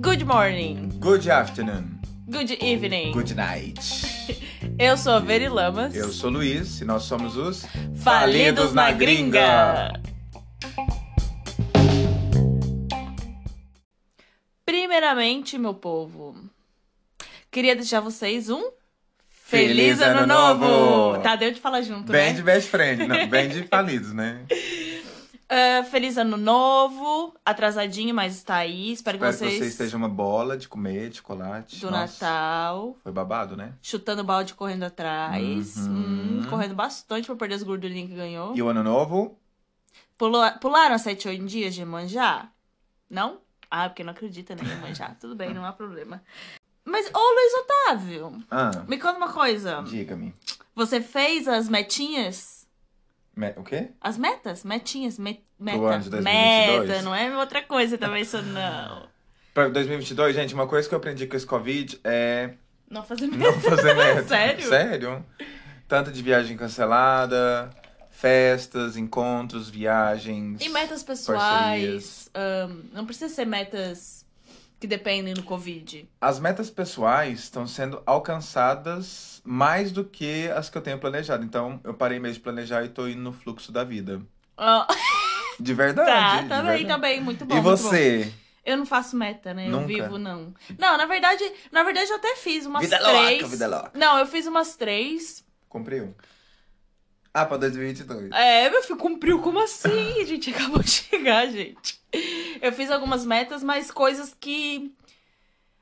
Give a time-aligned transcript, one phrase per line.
[0.00, 0.92] Good morning.
[1.00, 1.98] Good afternoon.
[2.28, 3.12] Good evening.
[3.12, 3.80] Good night.
[4.78, 5.94] Eu sou a Veri Lamas.
[5.94, 7.64] Eu sou Luiz e nós somos os
[8.02, 9.94] Falidos na Gringa.
[14.66, 16.36] Primeiramente, meu povo,
[17.50, 18.70] queria deixar vocês um
[19.28, 21.18] Feliz Ano Novo!
[21.22, 22.32] Tá, deu de falar junto, Bem né?
[22.34, 24.44] de best friend, não, bem de falidos, né?
[25.52, 28.92] Ah, feliz Ano Novo, atrasadinho, mas está aí.
[28.92, 31.80] Espero, Espero que vocês, que você esteja uma bola de comer, de chocolate.
[31.80, 33.72] do Nossa, Natal, Foi babado, né?
[33.82, 36.40] chutando balde, correndo atrás, Uhum.
[36.42, 38.54] hum, correndo bastante pra perder as gordurinhas que ganhou.
[38.56, 39.36] E o ano novo?
[40.16, 42.52] Pula- pularam 7, 8 dias de manjar?
[43.08, 43.38] Não?
[43.68, 45.16] Ah, porque não acredita né, em manjar.
[45.20, 46.22] Tudo bem, não há problema.
[46.84, 49.82] Mas, ô Luiz Otávio, Ah, me conta uma coisa.
[49.82, 50.32] diga-me.
[50.76, 52.59] Você fez as metinhas?
[53.40, 53.88] Me- O quê?
[54.00, 54.64] As metas?
[54.64, 55.18] Metinhas?
[55.18, 55.78] Me- meta.
[55.78, 56.88] ano de 2022?
[56.88, 59.08] Meta, não é outra coisa também, isso não.
[59.54, 62.50] Pra 2022, gente, uma coisa que eu aprendi com esse Covid é
[62.90, 63.50] Não fazer meta.
[63.52, 64.28] não fazer meta.
[64.28, 64.68] Sério?
[64.68, 65.26] Sério?
[65.88, 67.70] Tanto de viagem cancelada,
[68.10, 70.60] festas, encontros, viagens.
[70.60, 72.30] E metas pessoais?
[72.34, 74.19] ahn, não precisa ser metas
[74.80, 76.08] que dependem do Covid.
[76.20, 81.44] As metas pessoais estão sendo alcançadas mais do que as que eu tenho planejado.
[81.44, 84.20] Então, eu parei mesmo de planejar e tô indo no fluxo da vida.
[84.56, 84.86] Ah,
[85.58, 86.08] De verdade.
[86.10, 86.86] tá, de tá bem, verdade.
[86.88, 87.54] tá bem, muito bom.
[87.56, 87.76] E muito bom.
[87.76, 88.32] você?
[88.64, 89.66] Eu não faço meta, né?
[89.66, 89.86] Eu Nunca?
[89.86, 90.54] vivo, não.
[90.78, 93.40] Não, na verdade, na verdade eu até fiz umas Vida três.
[93.40, 93.90] louca, vida louca.
[93.94, 95.44] Não, eu fiz umas três.
[95.68, 96.14] Comprei um.
[97.32, 98.30] Ah, pra 2022.
[98.32, 100.20] É, meu filho, cumpriu como assim?
[100.20, 102.00] A gente acabou de chegar, gente.
[102.60, 104.92] Eu fiz algumas metas, mas coisas que.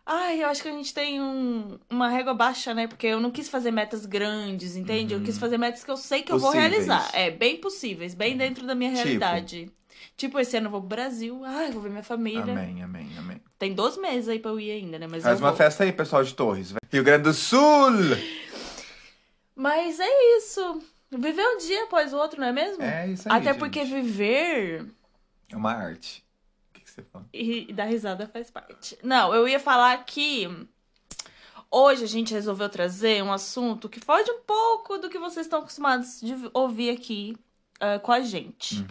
[0.04, 2.86] Ai, eu acho que a gente tem um- uma régua baixa, né?
[2.86, 5.12] Porque eu não quis fazer metas grandes, entende?
[5.14, 6.54] Eu quis fazer metas que eu sei que eu vou Uhum.
[6.56, 6.86] Possíveis.
[6.86, 7.10] realizar.
[7.14, 9.02] É, bem possíveis, bem dentro da minha Tipo?
[9.02, 9.70] realidade.
[10.16, 11.42] Tipo, esse ano eu vou pro Brasil.
[11.44, 12.42] Ai, vou ver minha família.
[12.52, 13.40] Amém, amém, amém.
[13.58, 15.06] Tem 12 meses aí pra eu ir ainda, né?
[15.08, 15.56] Mas Faz uma vou.
[15.58, 16.72] festa aí, pessoal de Torres.
[16.90, 17.90] Rio Grande do Sul!
[19.54, 20.80] Mas é isso.
[21.10, 22.82] Viver um dia após o outro, não é mesmo?
[22.82, 23.58] É isso aí, Até gente.
[23.58, 24.86] porque viver
[25.50, 26.24] É uma arte.
[26.70, 27.26] O que, você fala?
[27.32, 28.98] e, e dar risada faz parte.
[29.02, 30.46] Não, eu ia falar que
[31.70, 35.60] hoje a gente resolveu trazer um assunto que foge um pouco do que vocês estão
[35.60, 37.36] acostumados de ouvir aqui
[37.80, 38.84] ah, com a gente.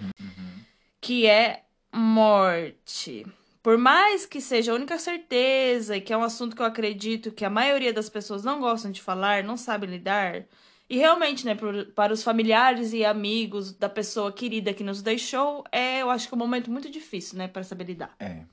[1.00, 1.64] Que é
[1.94, 3.26] morte.
[3.62, 7.32] Por mais que seja a única certeza e que é um assunto que eu acredito
[7.32, 10.46] que a maioria das pessoas não gostam de falar, não sabem lidar,
[10.90, 11.58] e realmente, né,
[11.94, 16.34] para os familiares e amigos da pessoa querida que nos deixou, é, eu acho que
[16.34, 18.16] é um momento muito difícil, né, para saber lidar.
[18.20, 18.44] É.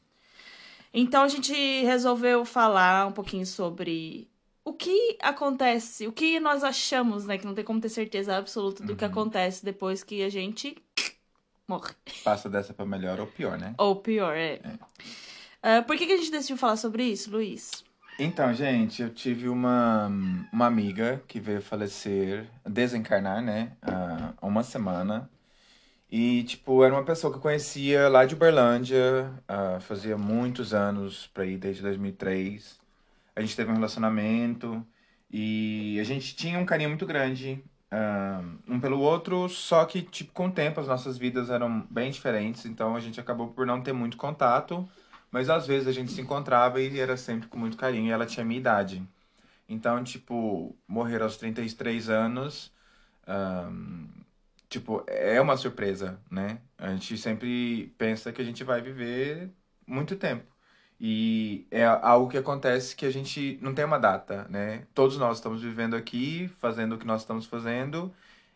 [0.92, 1.52] Então a gente
[1.82, 4.28] resolveu falar um pouquinho sobre
[4.64, 8.82] o que acontece, o que nós achamos, né, que não tem como ter certeza absoluta
[8.84, 10.76] do que acontece depois que a gente
[11.68, 11.94] morre.
[12.22, 13.74] Passa dessa pra melhor ou pior, né?
[13.78, 14.60] Ou pior, é.
[15.62, 17.84] Ah, por que, que a gente decidiu falar sobre isso, Luiz?
[18.18, 20.06] Então, gente, eu tive uma,
[20.52, 25.28] uma amiga que veio falecer, desencarnar, né, há uma semana.
[26.10, 31.26] E, tipo, era uma pessoa que eu conhecia lá de Uberlândia, ah, fazia muitos anos,
[31.34, 32.78] pra ir desde 2003.
[33.34, 34.86] A gente teve um relacionamento
[35.30, 37.64] e a gente tinha um carinho muito grande
[38.66, 42.64] um pelo outro, só que, tipo, com o tempo as nossas vidas eram bem diferentes,
[42.66, 44.88] então a gente acabou por não ter muito contato.
[45.34, 48.06] Mas às vezes a gente se encontrava e era sempre com muito carinho.
[48.06, 49.02] E ela tinha minha idade.
[49.68, 52.70] Então, tipo, morrer aos 33 anos,
[54.68, 56.60] tipo, é uma surpresa, né?
[56.78, 59.50] A gente sempre pensa que a gente vai viver
[59.84, 60.44] muito tempo.
[61.00, 64.86] E é algo que acontece que a gente não tem uma data, né?
[64.94, 68.14] Todos nós estamos vivendo aqui, fazendo o que nós estamos fazendo,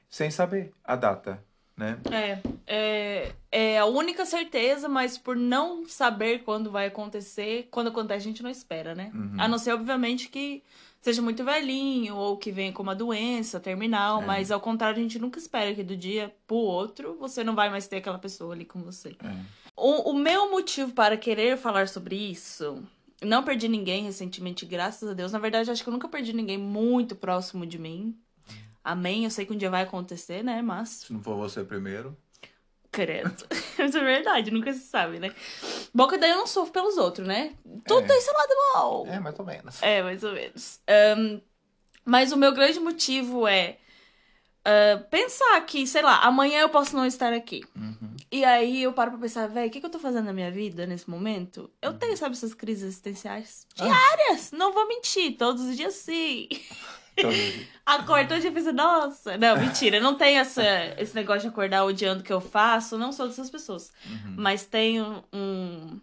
[0.09, 1.43] sem saber a data,
[1.78, 1.99] né?
[2.11, 8.27] É, é, é a única certeza, mas por não saber quando vai acontecer, quando acontece
[8.27, 9.11] a gente não espera, né?
[9.15, 9.37] Uhum.
[9.39, 10.62] A não ser, obviamente, que
[11.00, 14.27] seja muito velhinho ou que venha com uma doença terminal, É.
[14.27, 17.71] mas ao contrário, a gente nunca espera que do dia pro outro você não vai
[17.71, 19.11] mais ter aquela pessoa ali com você.
[19.23, 19.37] É.
[19.76, 22.82] O, o meu motivo para querer falar sobre isso,
[23.23, 25.31] não perdi ninguém recentemente, graças a Deus.
[25.31, 28.17] Na verdade, acho que eu nunca perdi ninguém muito próximo de mim.
[28.90, 29.25] Amém.
[29.25, 30.62] Eu sei que um dia vai acontecer, né?
[30.62, 32.17] Mas Se não for você primeiro.
[32.90, 33.35] Credo.
[33.79, 35.31] Isso é verdade, nunca se sabe, né?
[35.93, 37.52] Bom que daí eu não sofro pelos outros, né?
[37.87, 38.06] Tudo É.
[38.06, 39.06] tem seu lado bom.
[39.08, 39.82] É, mais ou menos.
[39.82, 40.81] É, mais ou menos.
[40.88, 41.40] Ahn,
[42.05, 43.76] mas o meu grande motivo é
[44.64, 47.62] ah, pensar que, sei lá, amanhã eu posso não estar aqui.
[47.76, 48.17] Uhum.
[48.32, 50.50] E aí eu paro pra pensar, velho, o que, que eu tô fazendo na minha
[50.50, 51.70] vida nesse momento?
[51.81, 53.84] Eu tenho, sabe, essas crises existenciais Ah.
[53.84, 54.50] diárias.
[54.52, 56.49] Não vou mentir, todos os dias sim.
[57.23, 57.69] Todo dia.
[57.85, 59.38] Acordo todo dia e penso, nossa.
[59.38, 60.62] Não, mentira, não tenho essa,
[60.99, 63.91] esse negócio de acordar odiando o que eu faço, não sou dessas pessoas.
[64.05, 64.35] Uhum.
[64.37, 65.99] Mas tenho um,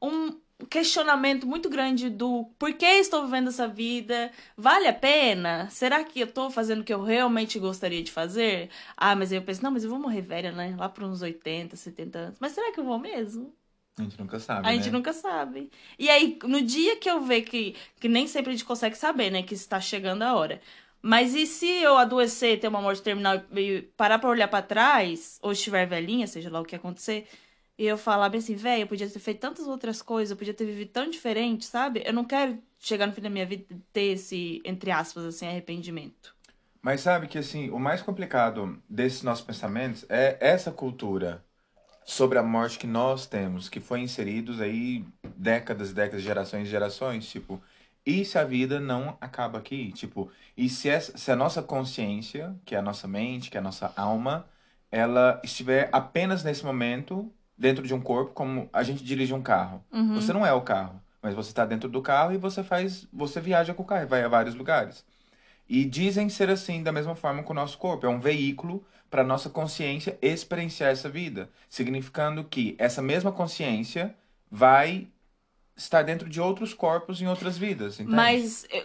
[0.00, 4.30] um questionamento muito grande do por que estou vivendo essa vida?
[4.56, 5.68] Vale a pena?
[5.70, 8.70] Será que eu tô fazendo o que eu realmente gostaria de fazer?
[8.96, 10.74] Ah, mas aí eu penso, não, mas eu vou morrer velha, né?
[10.78, 12.38] Lá por uns 80, 70 anos.
[12.40, 13.54] Mas será que eu vou mesmo?
[14.00, 14.92] A gente nunca sabe, A gente né?
[14.92, 15.70] nunca sabe.
[15.98, 19.30] E aí, no dia que eu ver que, que nem sempre a gente consegue saber,
[19.30, 19.42] né?
[19.42, 20.60] Que está chegando a hora.
[21.02, 25.38] Mas e se eu adoecer, ter uma morte terminal e parar pra olhar pra trás,
[25.42, 27.26] ou estiver velhinha, seja lá o que acontecer,
[27.78, 30.52] e eu falar bem assim, velho, eu podia ter feito tantas outras coisas, eu podia
[30.52, 32.02] ter vivido tão diferente, sabe?
[32.04, 35.46] Eu não quero chegar no fim da minha vida e ter esse, entre aspas, assim,
[35.46, 36.34] arrependimento.
[36.82, 41.44] Mas sabe que assim, o mais complicado desses nossos pensamentos é essa cultura
[42.04, 45.04] sobre a morte que nós temos, que foi inseridos aí
[45.36, 47.60] décadas, décadas, gerações e gerações, tipo,
[48.04, 49.92] e se a vida não acaba aqui?
[49.92, 53.60] Tipo, e se, essa, se a nossa consciência, que é a nossa mente, que é
[53.60, 54.46] a nossa alma,
[54.90, 59.84] ela estiver apenas nesse momento dentro de um corpo, como a gente dirige um carro.
[59.92, 60.14] Uhum.
[60.14, 63.40] Você não é o carro, mas você está dentro do carro e você faz, você
[63.40, 65.04] viaja com o carro, e vai a vários lugares.
[65.72, 69.22] E dizem ser assim da mesma forma com o nosso corpo, é um veículo para
[69.22, 74.12] nossa consciência experienciar essa vida, significando que essa mesma consciência
[74.50, 75.06] vai
[75.76, 78.12] estar dentro de outros corpos em outras vidas, entende?
[78.16, 78.84] Mas eu-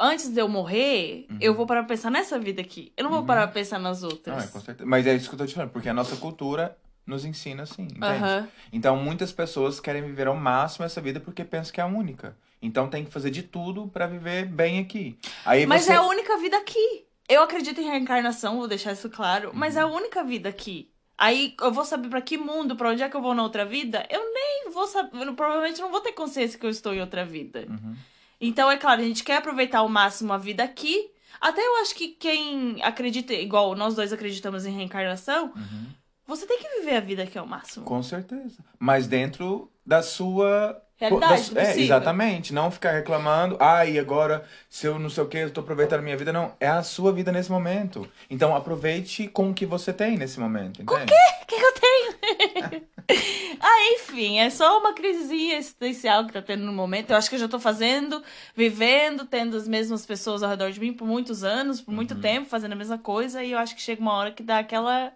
[0.00, 2.92] antes de eu morrer, eu vou parar pra pensar nessa vida aqui.
[2.96, 3.26] Eu não vou Uhum.
[3.26, 4.44] parar pra pensar nas Não, outras.
[4.44, 4.88] é, com certeza.
[4.90, 6.76] Mas é isso que eu tô te falando, porque a nossa cultura
[7.06, 8.04] nos ensina assim, entende?
[8.04, 8.48] Aham.
[8.72, 12.36] Então, muitas pessoas querem viver ao máximo essa vida porque pensam que é a única.
[12.64, 15.18] Então, tem que fazer de tudo pra viver bem aqui.
[15.44, 15.92] Aí Mas você...
[15.92, 17.04] é a única vida aqui.
[17.28, 20.90] Eu acredito em reencarnação, vou deixar isso claro, mas é a única vida aqui.
[21.16, 23.64] Aí eu vou saber pra que mundo, pra onde é que eu vou na outra
[23.64, 24.06] vida?
[24.10, 27.66] Eu nem vou saber, provavelmente não vou ter consciência que eu estou em outra vida.
[27.68, 27.94] Uhum.
[28.40, 31.10] Então, é claro, a gente quer aproveitar ao máximo a vida aqui.
[31.40, 35.86] Até eu acho que quem acredita, igual nós dois acreditamos em reencarnação, Uhum.
[36.26, 37.84] você tem que viver a vida aqui ao máximo.
[37.86, 38.58] Com certeza.
[38.78, 40.80] Mas dentro da sua.
[40.96, 42.52] Realidade da- É, exatamente.
[42.54, 46.00] Não ficar reclamando, ah, e agora, se eu não sei o que, eu tô aproveitando
[46.00, 46.32] a minha vida.
[46.32, 48.08] Não, é a sua vida nesse momento.
[48.30, 51.02] Então aproveite com o que você tem nesse momento, entende?
[51.02, 52.84] O que, que eu tenho?
[53.60, 57.10] ah, enfim, é só uma crisezinha existencial que tá tendo no momento.
[57.10, 58.22] Eu acho que eu já tô fazendo,
[58.56, 62.48] vivendo, tendo as mesmas pessoas ao redor de mim por muitos anos, por muito tempo,
[62.48, 63.42] fazendo a mesma coisa.
[63.42, 65.12] E eu acho que chega uma hora que dá aquela.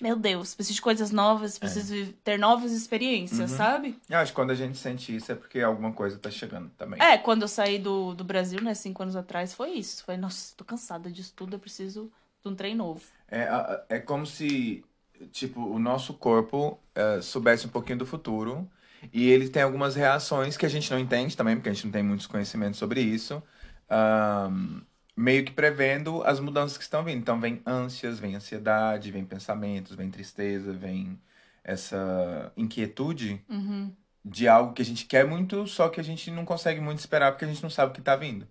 [0.00, 3.56] Meu Deus, preciso de coisas novas, preciso vi- ter novas experiências, Uhum.
[3.56, 3.98] sabe?
[4.08, 7.00] Eu acho que quando a gente sente isso é porque alguma coisa tá chegando também.
[7.00, 10.04] É, quando eu saí do, do Brasil, né, cinco anos atrás, foi isso.
[10.04, 12.10] Foi, nossa, tô cansada disso tudo, eu preciso
[12.42, 13.02] de um trem novo.
[13.28, 13.48] É,
[13.88, 14.84] é como se,
[15.30, 18.68] tipo, o nosso corpo é, soubesse um pouquinho do futuro
[19.12, 21.92] e ele tem algumas reações que a gente não entende também, porque a gente não
[21.92, 23.42] tem muitos conhecimentos sobre isso,
[23.88, 24.82] ahn,
[25.16, 27.18] meio que prevendo as mudanças que estão vindo.
[27.18, 31.18] Então, vem ânsias, vem ansiedade, vem pensamentos, vem tristeza, vem
[31.64, 33.94] essa inquietude Uhum.
[34.24, 37.32] De algo que a gente quer muito, só que a gente não consegue muito esperar
[37.32, 38.46] porque a gente não sabe o que tá vindo.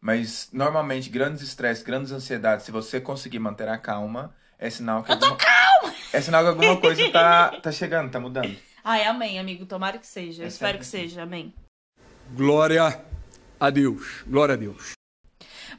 [0.00, 5.12] Mas normalmente grandes estresses, grandes ansiedades, se você conseguir manter a calma, é sinal que
[5.12, 5.38] alguma...
[6.12, 8.56] É sinal que alguma coisa tá, tá chegando, tá mudando.
[8.84, 9.64] Ai, amém, amigo.
[9.66, 10.42] Tomara que seja.
[10.42, 11.22] Eu É espero sempre que seja.
[11.22, 11.52] Amém.
[12.32, 13.00] Glória
[13.58, 14.22] a Deus.
[14.26, 14.92] Glória a Deus.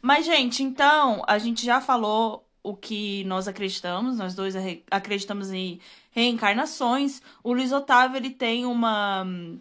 [0.02, 4.56] Mas, gente, então, a gente já falou o que nós acreditamos, nós dois
[4.90, 5.80] acreditamos em
[6.10, 7.22] reencarnações.
[7.44, 9.24] O Luiz Otávio, ele tem uma.
[9.24, 9.60] hum,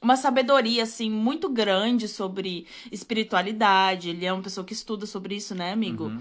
[0.00, 4.08] uma sabedoria, assim, muito grande sobre espiritualidade.
[4.08, 6.04] Ele é uma pessoa que estuda sobre isso, né, amigo?
[6.04, 6.20] Uhum.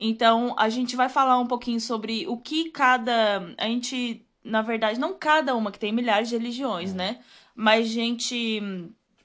[0.00, 3.54] Então, a gente vai falar um pouquinho sobre o que cada.
[3.58, 7.18] A gente, na verdade, não cada uma, que tem milhares de religiões, né?
[7.56, 8.62] Mas a gente.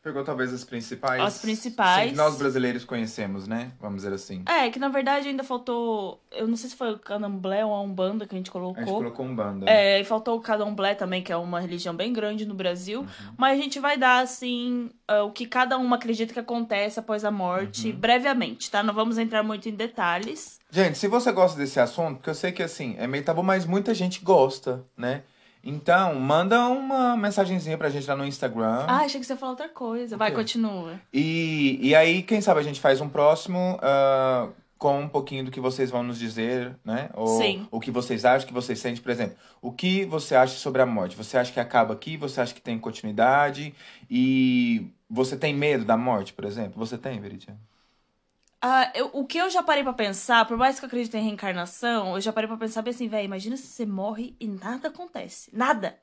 [0.03, 1.21] Pegou talvez as principais.
[1.23, 2.03] As principais.
[2.03, 3.71] Sim, que nós brasileiros conhecemos, né?
[3.79, 4.43] Vamos dizer assim.
[4.45, 6.21] É, que na verdade ainda faltou.
[6.29, 8.83] Eu não sei se foi o candomblé ou a Umbanda que a gente A colocou.
[8.83, 9.65] gente colocou um banda.
[9.65, 13.07] É, e faltou o candomblé também, que é uma religião bem grande no Brasil.
[13.37, 17.23] Mas a gente vai dar, assim, ah, o que cada uma acredita que acontece após
[17.23, 18.83] a morte, brevemente, tá?
[18.83, 20.59] Não vamos entrar muito em detalhes.
[20.69, 23.65] Gente, se você gosta desse assunto, porque eu sei que assim, é meio tabu, mas
[23.65, 25.23] muita gente gosta, né?
[25.63, 28.83] Então, manda uma mensagenzinha pra gente lá no Instagram.
[28.85, 30.17] Ah, achei que você ia falar outra coisa.
[30.17, 30.99] Vai, continua.
[31.13, 35.51] E, e aí, quem sabe a gente faz um próximo ah, com um pouquinho do
[35.51, 37.09] que vocês vão nos dizer, né?
[37.13, 37.65] Ou Sim.
[37.71, 39.37] o que vocês acham, o que vocês sentem, por exemplo.
[39.61, 41.15] O que você acha sobre a morte?
[41.15, 42.17] Você acha que acaba aqui?
[42.17, 43.73] Você acha que tem continuidade?
[44.11, 46.73] E você tem medo da morte, por exemplo?
[46.75, 47.57] Você tem, Veridiana?
[48.65, 51.21] Ah, eu- o que eu já parei pra pensar, por mais que eu acredite em
[51.23, 54.87] reencarnação, eu já parei pra pensar bem assim, velho, imagina se você morre e nada
[54.87, 55.49] acontece.
[55.53, 55.99] Nada.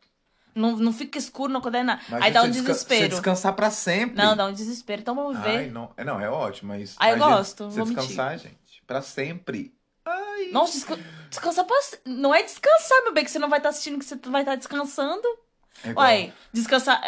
[0.55, 2.03] Não, não fica escuro, não acontece nada.
[2.11, 3.01] Mas Aí dá um desca- desespero.
[3.03, 4.17] Você descansar pra sempre.
[4.17, 5.01] Não, dá um desespero.
[5.01, 5.57] Então vamos ver.
[5.59, 6.97] Ai, não, é, não, é ótimo, mas.
[6.99, 8.07] Ah, eu imagina gosto, Você vou mentir.
[8.09, 9.73] descansar, gente, pra sempre.
[10.05, 10.51] Ai.
[10.53, 10.99] Nossa, desca-
[11.31, 11.77] descansar pra...
[12.05, 14.57] Não é descansar, meu bem, que você não vai estar assistindo, que você vai estar
[14.57, 15.27] descansando.
[15.85, 15.93] É.
[15.93, 17.01] Uai, descansar.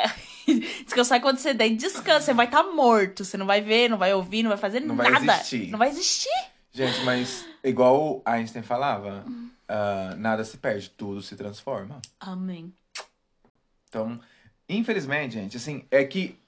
[0.85, 3.25] descansar é quando você der descansa, você vai estar morto.
[3.25, 5.35] Você não vai ver, não vai ouvir, não vai fazer Não vai nada.
[5.35, 5.71] existir.
[5.71, 6.31] Não vai existir.
[6.73, 9.25] Gente, mas igual Einstein falava,
[9.69, 12.01] ah, nada se perde, tudo se transforma.
[12.19, 12.73] Amém.
[13.89, 14.19] Então,
[14.69, 16.39] infelizmente, gente, assim, é que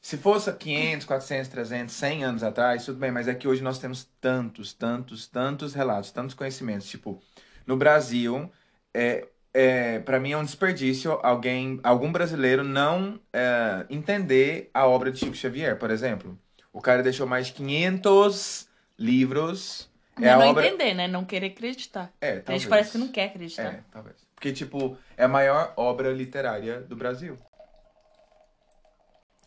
[0.00, 3.62] se fosse há 500, 400, 300, 100 anos atrás, tudo bem, mas é que hoje
[3.62, 6.88] nós temos tantos, tantos, tantos relatos, tantos conhecimentos.
[6.88, 7.22] Tipo,
[7.66, 8.50] no Brasil,
[8.92, 15.10] é, é, para mim é um desperdício alguém, algum brasileiro não é, entender a obra
[15.12, 16.36] de Chico Xavier, por exemplo.
[16.72, 18.68] O cara deixou mais de 500
[18.98, 19.88] livros.
[20.18, 20.66] Não, É a não obra.
[20.66, 21.06] entender, né?
[21.06, 22.12] Não querer acreditar.
[22.20, 22.66] É, A gente talvez.
[22.66, 23.62] parece que não quer acreditar.
[23.62, 24.16] É, talvez.
[24.34, 27.38] Porque, tipo, é a maior obra literária do Brasil.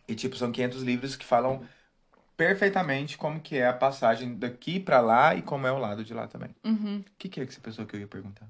[0.08, 1.64] E, tipo, são 500 livros que falam
[2.38, 6.14] perfeitamente como que é a passagem daqui pra lá e como é o lado de
[6.14, 6.56] lá também.
[6.64, 7.00] Uhum.
[7.00, 8.48] O que, que é que você pensou que eu ia perguntar?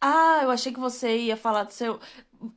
[0.00, 1.98] Ah, eu achei que você ia falar do seu.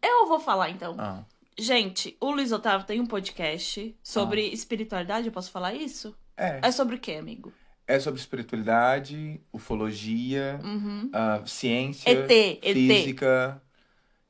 [0.01, 0.95] Eu vou falar então.
[0.97, 1.23] Ah,
[1.57, 6.15] Gente, o Luiz Otávio tem um podcast sobre espiritualidade, eu posso falar isso?
[6.37, 6.59] é.
[6.63, 7.51] É sobre o quê, amigo?
[7.85, 11.09] É sobre espiritualidade, ufologia, Uhum.
[11.11, 12.31] ah, ciência, ET,
[12.61, 12.73] ET.
[12.75, 13.61] física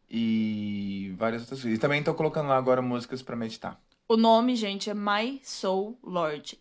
[0.09, 1.77] e várias outras coisas.
[1.77, 3.79] E também tô colocando lá agora músicas pra meditar.
[4.07, 6.57] O nome, gente, é My Soul Lord.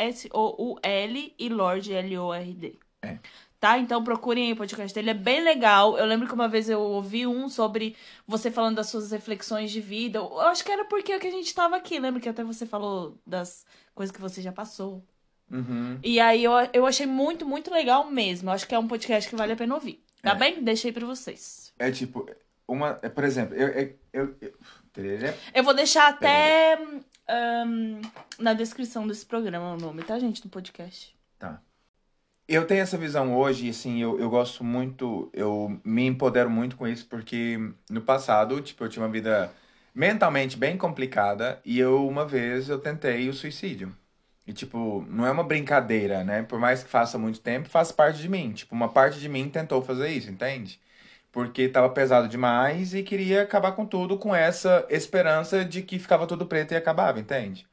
[0.00, 2.78] M-Y-S-O-U-L e Lord L-O-R-D.
[3.02, 3.18] É.
[3.60, 3.76] Tá?
[3.78, 5.98] Então procurem aí o podcast dele, é bem legal.
[5.98, 7.96] Eu lembro que uma vez eu ouvi um sobre
[8.26, 10.20] você falando das suas reflexões de vida.
[10.20, 11.98] Eu acho que era porque a gente tava aqui.
[11.98, 15.02] Lembra que até você falou das coisas que você já passou.
[15.50, 15.98] Uhum.
[16.04, 18.48] E aí eu, eu achei muito, muito legal mesmo.
[18.48, 20.04] Eu acho que é um podcast que vale a pena ouvir.
[20.22, 20.34] Tá É.
[20.36, 20.62] bem?
[20.62, 21.72] Deixei pra vocês.
[21.80, 22.28] É tipo,
[22.68, 22.96] uma.
[23.02, 23.68] é, Por exemplo, eu.
[23.68, 24.52] eu, eu, eu
[24.92, 25.36] tereré.
[25.54, 26.78] Eu vou deixar até
[27.28, 28.00] ahn,
[28.38, 30.42] na descrição desse programa o nome, tá, gente?
[30.42, 31.16] Do podcast.
[31.38, 31.60] Tá.
[32.48, 36.88] Eu tenho essa visão hoje, assim, eu, eu gosto muito, eu me empodero muito com
[36.88, 37.58] isso, porque
[37.90, 39.52] no passado, tipo, eu tinha uma vida
[39.94, 43.94] mentalmente bem complicada, e eu, uma vez, eu tentei o suicídio.
[44.46, 46.42] E, tipo, não é uma brincadeira, né?
[46.42, 48.52] Por mais que faça muito tempo, faz parte de mim.
[48.52, 50.80] Tipo, uma parte de mim tentou fazer isso, entende?
[51.32, 56.26] Porque tava pesado demais e queria acabar com tudo com essa esperança de que ficava
[56.26, 57.66] tudo preto e acabava, entende?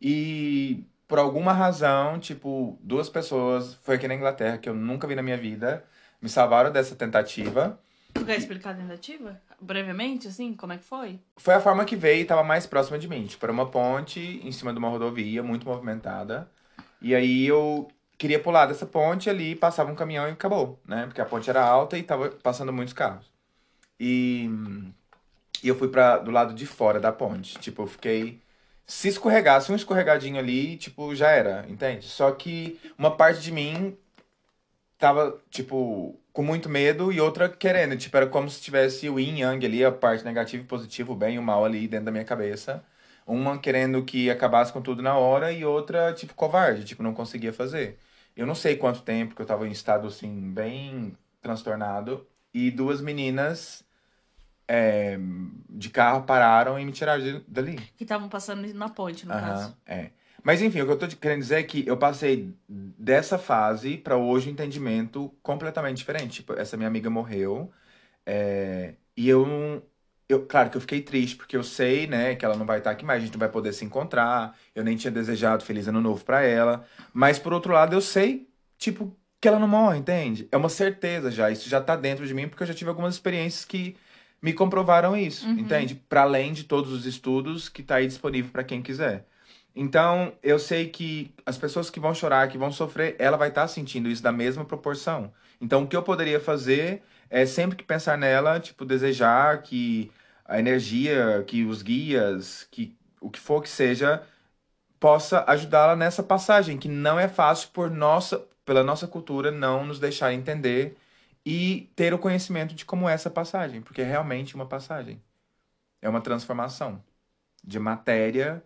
[0.00, 5.14] E por alguma razão, tipo, duas pessoas, foi aqui na Inglaterra, que eu nunca vi
[5.14, 5.84] na minha vida,
[6.20, 7.78] me salvaram dessa tentativa.
[8.14, 9.40] Tu quer explicar a tentativa?
[9.60, 11.18] Brevemente, assim, como é que foi?
[11.36, 13.26] Foi a forma que veio e tava mais próxima de mim.
[13.26, 16.48] Tipo, era uma ponte em cima de uma rodovia muito movimentada.
[17.00, 21.06] E aí eu queria pular dessa ponte ali, passava um caminhão e acabou, né?
[21.06, 23.32] Porque a ponte era alta e tava passando muitos carros.
[23.98, 24.48] E,
[25.62, 27.58] e eu fui para do lado de fora da ponte.
[27.58, 28.41] Tipo, eu fiquei.
[28.92, 32.04] Se escorregasse um escorregadinho ali, tipo, já era, entende?
[32.04, 33.96] Só que uma parte de mim
[34.98, 37.96] tava, tipo, com muito medo e outra querendo.
[37.96, 41.16] Tipo, era como se tivesse o yin yang ali, a parte negativa e positiva, o
[41.16, 42.84] bem e o mal ali dentro da minha cabeça.
[43.26, 47.52] Uma querendo que acabasse com tudo na hora e outra, tipo, covarde, tipo, não conseguia
[47.52, 47.98] fazer.
[48.36, 52.26] Eu não sei quanto tempo que eu tava em estado, assim, bem transtornado.
[52.52, 53.82] E duas meninas
[54.74, 55.18] é,
[55.68, 57.76] de carro pararam e me tiraram de- dali.
[57.94, 59.76] Que estavam passando na ponte, no Aham, caso.
[59.86, 60.10] é.
[60.42, 64.16] Mas enfim, o que eu tô querendo dizer é que eu passei dessa fase pra
[64.16, 66.36] hoje um entendimento completamente diferente.
[66.36, 67.70] Tipo, essa minha amiga morreu
[68.24, 69.82] é, e eu não.
[70.28, 72.90] Eu, claro que eu fiquei triste, porque eu sei, né, que ela não vai estar
[72.90, 74.56] aqui mais, a gente não vai poder se encontrar.
[74.74, 76.86] Eu nem tinha desejado feliz ano novo pra ela.
[77.12, 78.48] Mas por outro lado, eu sei,
[78.78, 80.48] tipo, que ela não morre, entende?
[80.50, 81.50] É uma certeza já.
[81.50, 83.94] Isso já tá dentro de mim, porque eu já tive algumas experiências que
[84.42, 85.58] me comprovaram isso, Uhum.
[85.58, 85.94] entende?
[85.94, 89.24] Para além de todos os estudos que tá aí disponível pra quem quiser.
[89.74, 93.66] Então, eu sei que as pessoas que vão chorar, que vão sofrer, ela vai estar
[93.68, 95.32] sentindo isso da mesma proporção.
[95.60, 100.10] Então, o que eu poderia fazer é sempre que pensar nela, tipo, desejar que
[100.44, 104.22] a energia, que os guias, que o que for que seja,
[105.00, 109.98] possa ajudá-la nessa passagem, que não é fácil por nossa, pela nossa cultura não nos
[109.98, 110.96] deixar entender
[111.44, 115.20] e ter o conhecimento de como é essa passagem, porque é realmente uma passagem.
[116.00, 117.02] É uma transformação
[117.62, 118.62] de matéria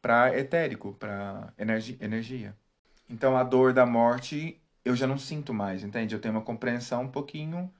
[0.00, 2.56] para etérico, para energi energia.
[3.08, 6.14] Então a dor da morte eu já não sinto mais, entende?
[6.14, 7.72] Eu tenho uma compreensão um pouquinho.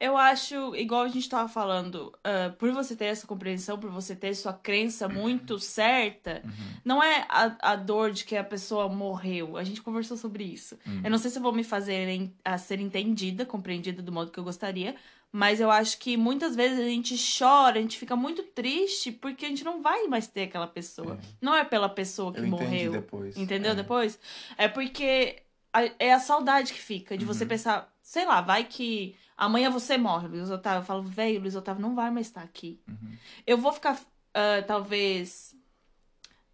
[0.00, 4.14] Eu acho, igual a gente tava falando, ah, por você ter essa compreensão, por você
[4.14, 6.42] ter sua crença muito certa,
[6.84, 9.56] não é a, a dor de que a pessoa morreu.
[9.56, 10.78] A gente conversou sobre isso.
[11.02, 14.30] Eu não sei se eu vou me fazer en- a ser entendida, compreendida do modo
[14.30, 14.94] que eu gostaria,
[15.30, 19.44] Mas eu acho que muitas vezes a gente chora, a gente fica muito triste porque
[19.44, 21.18] a gente não vai mais ter aquela pessoa.
[21.38, 22.92] Não é pela pessoa que Eu morreu.
[22.92, 23.36] depois.
[23.36, 23.74] Entendeu É.
[23.74, 24.18] depois?
[24.56, 27.34] É porque a- é a saudade que fica de Uhum.
[27.34, 30.80] você pensar, sei lá, vai que amanhã você morre, Luiz Otávio.
[30.80, 32.78] Eu falo, velho, Luiz Otávio não vai mais estar aqui.
[32.88, 33.16] Uhum.
[33.46, 33.98] Eu vou ficar,
[34.34, 35.54] ah, talvez.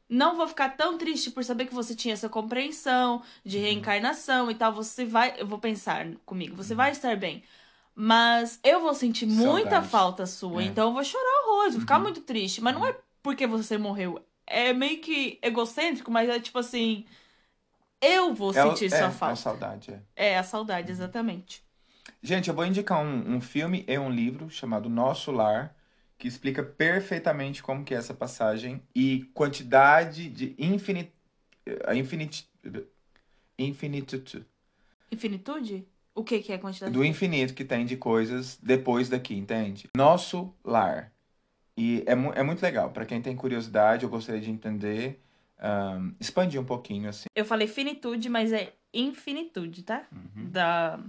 [0.08, 3.62] Não vou ficar tão triste por saber que você tinha essa compreensão de Uhum.
[3.64, 4.72] reencarnação e tal.
[4.74, 5.34] Você vai.
[5.40, 7.42] Eu vou pensar comigo, você vai estar bem.
[7.96, 9.88] Mas eu vou sentir muita Saudade.
[9.88, 10.62] falta sua.
[10.62, 10.66] É.
[10.66, 12.02] Então eu vou chorar horrores, vou ficar Uhum.
[12.02, 12.60] muito triste.
[12.60, 14.22] Mas não é porque você morreu.
[14.46, 17.06] É meio que egocêntrico, mas é tipo assim.
[18.00, 19.36] Eu vou É sentir é, sua É a falta.
[19.36, 20.32] saudade, é.
[20.32, 21.63] É a saudade, exatamente.
[22.26, 25.76] Gente, eu vou indicar um, um filme e um livro chamado Nosso Lar,
[26.16, 31.12] que explica perfeitamente como que é essa passagem e quantidade de infinit...
[31.86, 32.48] a infinit...
[33.58, 34.46] infinitude
[35.12, 35.86] Infinitude?
[36.14, 36.92] O que, que é a quantidade?
[36.94, 39.90] do infinito que tem de coisas depois daqui, entende?
[39.94, 41.12] Nosso Lar.
[41.76, 42.90] E é, mu- é muito legal.
[42.90, 45.20] Pra quem tem curiosidade, eu gostaria de entender,
[45.58, 47.26] ahn, expandir um pouquinho, assim.
[47.36, 50.06] Eu falei finitude, mas é infinitude, tá?
[50.10, 50.50] Uhum.
[50.50, 51.00] Da.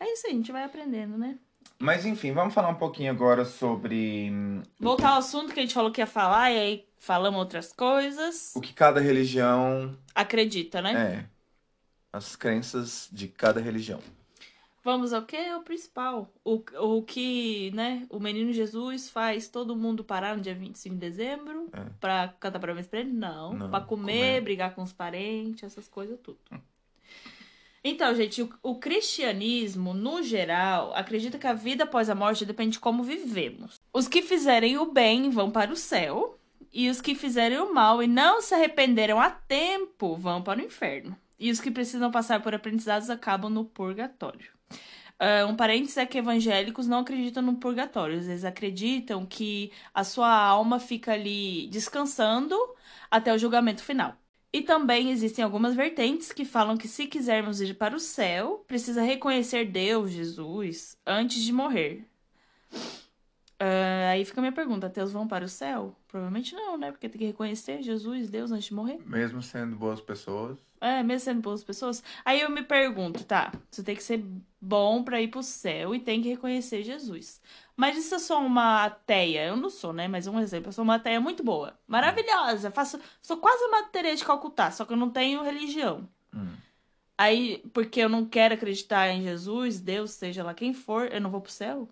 [0.00, 1.38] É isso aí, a gente vai aprendendo, né?
[1.78, 5.74] Mas enfim, vamos falar um pouquinho agora sobre hum, Voltar ao assunto que a gente
[5.74, 8.52] falou que ia falar, e aí falamos outras coisas.
[8.56, 11.26] o que cada religião Acredita, né?
[11.26, 11.30] É.
[12.12, 14.00] As crenças de cada religião.
[14.82, 15.36] Vamos ao que?
[15.36, 16.32] É o principal.
[16.42, 16.62] O,
[16.96, 21.68] o que, né, o menino Jesus faz todo mundo parar no dia 25 de dezembro
[21.72, 21.84] É.
[22.00, 23.12] pra cantar parabéns pra ele?
[23.12, 23.52] Não.
[23.52, 24.40] Não, pra comer, comer.
[24.40, 26.38] brigar com os parentes, essas coisas tudo.
[27.82, 32.72] Então, gente, o, o cristianismo, no geral, acredita que a vida após a morte depende
[32.72, 33.80] de como vivemos.
[33.92, 36.38] Os que fizerem o bem vão para o céu,
[36.72, 40.64] e os que fizerem o mal e não se arrependeram a tempo vão para o
[40.64, 41.16] inferno.
[41.38, 44.52] E os que precisam passar por aprendizados acabam no purgatório.
[45.18, 48.16] Ah, um parênteses é que evangélicos não acreditam no purgatório.
[48.16, 52.56] Eles acreditam que a sua alma fica ali descansando
[53.10, 54.16] até o julgamento final.
[54.52, 59.02] E também existem algumas vertentes que falam que se quisermos ir para o céu, precisa
[59.02, 62.04] reconhecer Deus, Jesus, antes de morrer.
[63.62, 65.94] Ah, aí fica a minha pergunta: ateus vão para o céu?
[66.08, 66.90] Provavelmente não, né?
[66.90, 68.98] Porque tem que reconhecer Jesus, Deus, antes de morrer.
[69.04, 70.58] Mesmo sendo boas pessoas.
[70.80, 72.02] É, mesmo sendo boas pessoas.
[72.24, 74.24] Aí eu me pergunto, tá, você tem que ser
[74.58, 77.38] bom pra ir pro céu e tem que reconhecer Jesus.
[77.80, 79.46] Mas e se eu sou uma ateia?
[79.46, 80.06] Eu não sou, né?
[80.06, 84.16] Mas um exemplo, eu sou uma ateia muito boa, maravilhosa, faço, sou quase uma Teresa
[84.16, 86.06] de Calcutá, só que eu não tenho religião.
[86.34, 86.52] Hum.
[87.16, 91.30] Aí, porque eu não quero acreditar em Jesus, Deus, seja lá quem for, eu não
[91.30, 91.88] vou pro céu?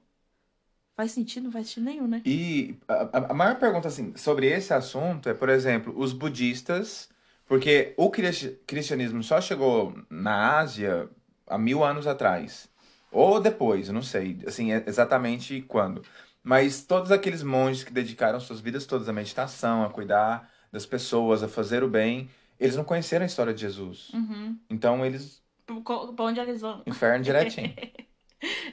[0.94, 1.44] Faz sentido?
[1.44, 2.20] Não faz sentido nenhum, né?
[2.22, 7.08] E a, a- maior pergunta, assim, sobre esse assunto é, por exemplo, os budistas,
[7.46, 11.08] porque o cristi- cristianismo só chegou na Ásia
[11.46, 12.68] há mil anos atrás.
[13.10, 16.02] Ou depois, não sei, assim, é- exatamente quando.
[16.42, 21.42] Mas todos aqueles monges que dedicaram suas vidas todas à meditação, a cuidar das pessoas,
[21.42, 22.28] a fazer o bem,
[22.60, 24.10] eles não conheceram a história de Jesus.
[24.14, 24.58] Uhum.
[24.70, 26.82] Então eles, Pra onde é eles vão?
[26.86, 27.74] inferno direitinho.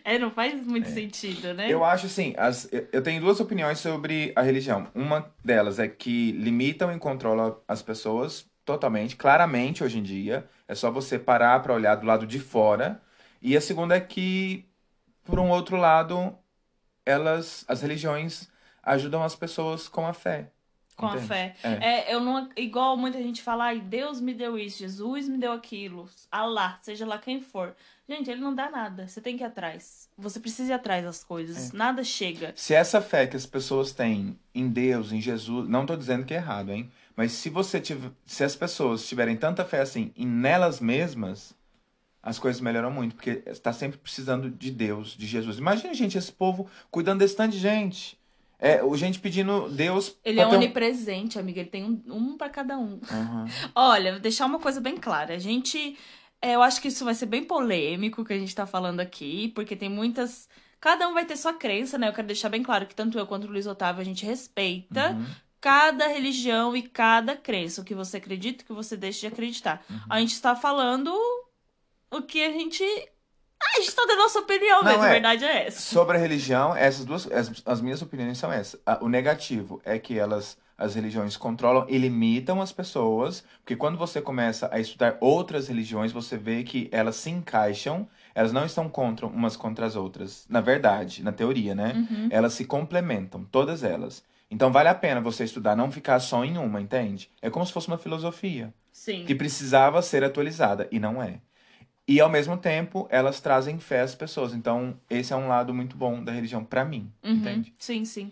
[0.04, 1.71] É, não faz muito sentido, né?
[1.71, 4.88] Eu acho assim, as, eu- eu tenho duas opiniões sobre a religião.
[4.93, 10.48] Uma delas é que limitam e controlam as pessoas totalmente, claramente hoje em dia.
[10.67, 13.02] É só você parar para olhar do lado de fora.
[13.41, 14.65] E a segunda é que,
[15.24, 16.36] por um outro lado,
[17.06, 18.50] elas, as religiões
[18.82, 20.52] ajudam as pessoas com a fé.
[20.95, 21.56] Com a fé.
[21.62, 22.10] É.
[22.10, 22.50] É, eu não.
[22.56, 27.06] Igual muita gente fala, ai, Deus me deu isso, Jesus me deu aquilo, Allah, seja
[27.06, 27.76] lá quem for.
[28.08, 29.08] Gente, ele não dá nada.
[29.08, 30.08] Você tem que ir atrás.
[30.17, 31.74] Você precisa ir atrás das coisas.
[31.74, 31.78] É.
[31.78, 32.54] Nada chega.
[32.56, 36.34] Se essa fé que as pessoas têm em Deus, em Jesus, não tô dizendo que
[36.34, 36.89] é errado, hein?
[37.15, 41.56] Mas se você tiver, se as pessoas tiverem tanta fé assim em nelas mesmas,
[42.26, 45.58] as coisas melhoram muito, porque está sempre precisando de Deus, de Jesus.
[45.60, 48.18] Imagina, gente, esse povo cuidando desse tanto de gente.
[48.58, 51.60] É, o gente pedindo Deus Ele é ter um- onipresente, amiga.
[51.60, 53.00] Ele tem um, um para cada um.
[53.12, 53.46] Aham.
[53.76, 55.36] Olha, vou deixar uma coisa bem clara.
[55.36, 55.98] A gente.
[56.42, 59.50] é, eu acho que isso vai ser bem polêmico que a gente tá falando aqui,
[59.54, 60.50] porque tem muitas.
[60.80, 62.08] Cada um vai ter sua crença, né?
[62.08, 65.12] Eu quero deixar bem claro que tanto eu quanto o Luiz Otávio a gente respeita
[65.12, 65.26] Uhum.
[65.60, 67.82] cada religião e cada crença.
[67.82, 69.84] O que você acredita, o que você deixa de acreditar.
[69.90, 70.00] Uhum.
[70.10, 71.12] A gente tá falando
[72.12, 72.84] o que a gente.
[73.62, 75.12] Ah, a gente tá dando a nossa opinião mesmo, a é.
[75.12, 75.82] verdade é essa.
[75.82, 78.80] Sobre a religião, essas duas, as, as minhas opiniões são essas.
[79.02, 84.22] O negativo é que elas, as religiões controlam e limitam as pessoas, porque quando você
[84.22, 89.26] começa a estudar outras religiões, você vê que elas se encaixam, elas não estão contra
[89.26, 90.46] umas contra as outras.
[90.50, 91.94] Na verdade, na teoria, né?
[91.96, 92.28] Uhum.
[92.30, 94.22] Elas se complementam, todas elas.
[94.50, 97.30] Então vale a pena você estudar, não ficar só em uma, entende?
[97.41, 99.26] É como se fosse uma filosofia Sim.
[99.26, 101.39] que precisava ser atualizada e não é.
[102.08, 104.54] E ao mesmo tempo, elas trazem fé às pessoas.
[104.54, 107.34] Então, esse é um lado muito bom da religião pra mim, Uhum.
[107.34, 107.74] entende?
[107.80, 108.32] Sim, sim.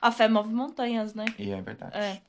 [0.00, 1.24] A fé move montanhas, né?
[1.38, 1.96] E é verdade.
[1.96, 2.20] É.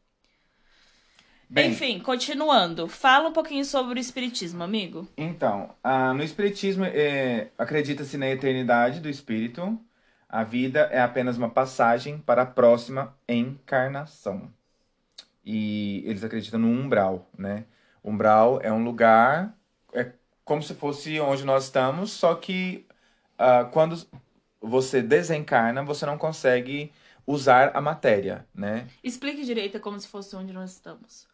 [1.50, 2.88] Bem, Enfim, continuando.
[2.89, 5.08] Fala um pouquinho sobre o espiritismo, amigo.
[5.15, 9.80] Então, ah, no Espiritismo, é, acredita-se na eternidade do espírito.
[10.28, 14.52] A vida é apenas uma passagem para a próxima encarnação.
[15.46, 17.63] E eles acreditam no umbral, né?
[18.04, 19.58] Umbral é um lugar,
[19.93, 20.12] é
[20.48, 22.86] como se fosse onde nós estamos, só que
[23.38, 23.96] ah, quando
[24.62, 26.92] você desencarna, você não consegue
[27.28, 28.88] usar a matéria, né?
[29.04, 31.28] Explique direito como se fosse onde nós estamos.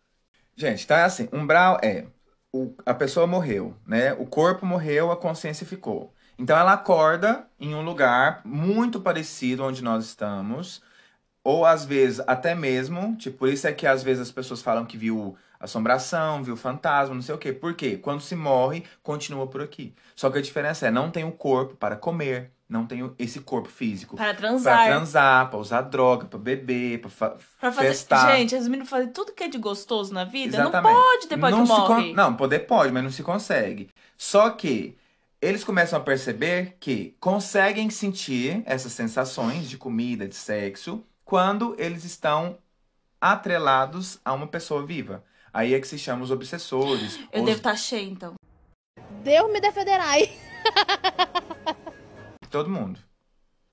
[0.56, 2.06] Gente, tá assim, umbral é
[2.52, 4.13] o- a pessoa morreu, né?
[4.13, 6.13] O corpo morreu, a consciência ficou.
[6.38, 10.82] Então ela acorda em um lugar muito parecido onde nós estamos,
[11.43, 14.86] ou às vezes até mesmo, tipo, por isso é que às vezes as pessoas falam
[14.86, 17.52] que viu assombração, viu fantasma, não sei o quê.
[17.54, 17.97] Por quê?
[17.97, 19.93] Quando se morre, continua por aqui.
[20.15, 23.69] Só que a diferença é, não tem o corpo para comer, não tem esse corpo
[23.69, 24.15] físico.
[24.17, 24.86] Para transar.
[24.88, 27.88] transar, pra usar droga, pra beber, pra, fa Pra fazer...
[27.89, 28.36] festar.
[28.36, 30.58] Gente, as meninas fazem tudo que é de gostoso na vida.
[30.58, 30.93] Exatamente.
[30.93, 32.10] Não pode depois Não que morre.
[32.10, 33.89] con- Não, poder pode, mas não se consegue.
[34.17, 34.97] Só que
[35.41, 42.04] eles começam a perceber que conseguem sentir essas sensações de comida, de sexo, quando eles
[42.06, 42.58] estão
[43.19, 45.23] atrelados a uma pessoa viva.
[45.53, 47.19] Aí é que se chama os obsessores.
[47.31, 48.33] Eu os- devo estar cheia, então.
[49.23, 50.31] Deus me defenderai.
[52.49, 52.99] Todo mundo.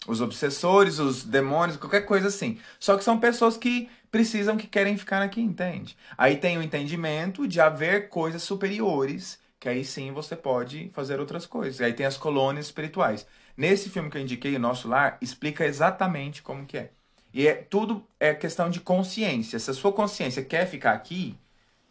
[0.06, 2.58] Os obsessores, os demônios, qualquer coisa assim.
[2.78, 5.96] Só que são pessoas que precisam, que querem ficar aqui, entende?
[6.16, 11.46] Aí tem o entendimento de haver coisas superiores, que aí sim você pode fazer outras
[11.46, 11.80] coisas.
[11.80, 13.26] Aí tem as colônias espirituais.
[13.56, 16.90] Nesse filme que eu indiquei, O Nosso Lar, explica exatamente como que é.
[17.32, 19.58] E é, tudo é questão de consciência.
[19.58, 21.36] Se a sua consciência quer ficar aqui,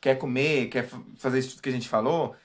[0.02, 2.36] quer comer, quer fa- fazer isso tudo que a gente falou,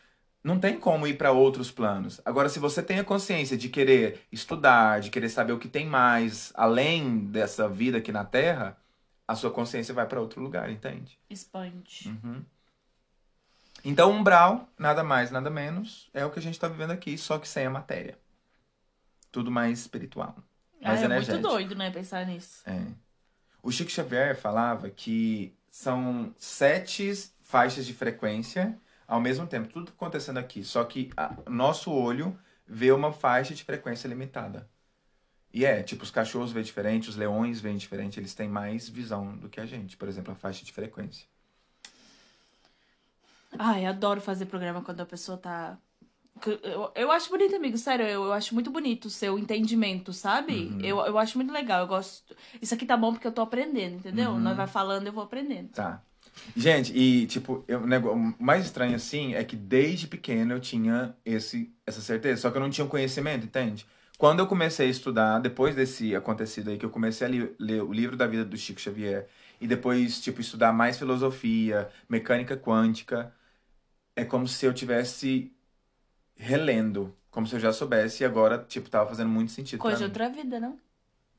[0.43, 2.21] não tem como ir para outros planos.
[2.25, 5.87] Agora, se você tem a consciência de querer estudar, de querer saber o que tem
[5.87, 8.77] mais além dessa vida aqui na Terra,
[9.27, 11.19] a sua consciência vai para outro lugar, entende?
[11.31, 12.09] Expande.
[12.23, 12.45] Uhum.
[13.85, 17.39] Então, umbral, nada mais, nada menos, é o que a gente está vivendo aqui, só
[17.39, 18.19] que sem a matéria.
[19.31, 20.37] Tudo mais espiritual.
[20.83, 21.43] Ah, Mais é muito energético.
[21.49, 22.63] doido, né, pensar nisso.
[22.67, 22.83] É.
[23.63, 27.11] O Chico Xavier falava que são sete
[27.55, 32.37] faixas de frequência ao mesmo tempo, tudo acontecendo aqui, só que a- nosso olho
[32.67, 34.69] vê uma faixa de frequência limitada.
[35.53, 39.37] E é, tipo, os cachorros veem diferente, os leões veem diferente, eles têm mais visão
[39.37, 41.29] do que a gente, por exemplo, a faixa de frequência.
[43.57, 45.79] Ai, adoro fazer programa quando a pessoa tá.
[46.45, 50.71] Eu, eu acho bonito, amigo, sério, eu, eu acho muito bonito o seu entendimento, sabe?
[50.73, 50.81] Uhum.
[50.81, 52.35] Eu, eu acho muito legal, eu gosto.
[52.61, 54.33] Isso aqui tá bom porque eu tô aprendendo, entendeu?
[54.33, 54.41] Uhum.
[54.41, 55.69] Nós vai falando, eu vou aprendendo.
[55.69, 56.03] Tá.
[56.57, 61.73] Gente, e tipo, eu, o mais estranho assim é que desde pequeno eu tinha esse,
[61.87, 63.87] essa certeza, só que eu não tinha o conhecimento, entende?
[64.19, 67.83] Quando eu comecei a estudar, depois desse acontecido aí, que eu comecei a li- ler
[67.83, 69.27] o livro da vida do Chico Xavier,
[69.61, 73.33] e depois, tipo, estudar mais filosofia, mecânica quântica,
[74.15, 75.53] é como se eu tivesse
[76.37, 80.29] relendo, como se eu já soubesse e agora, tipo, tava fazendo muito sentido Coisa outra
[80.29, 80.79] vida, não?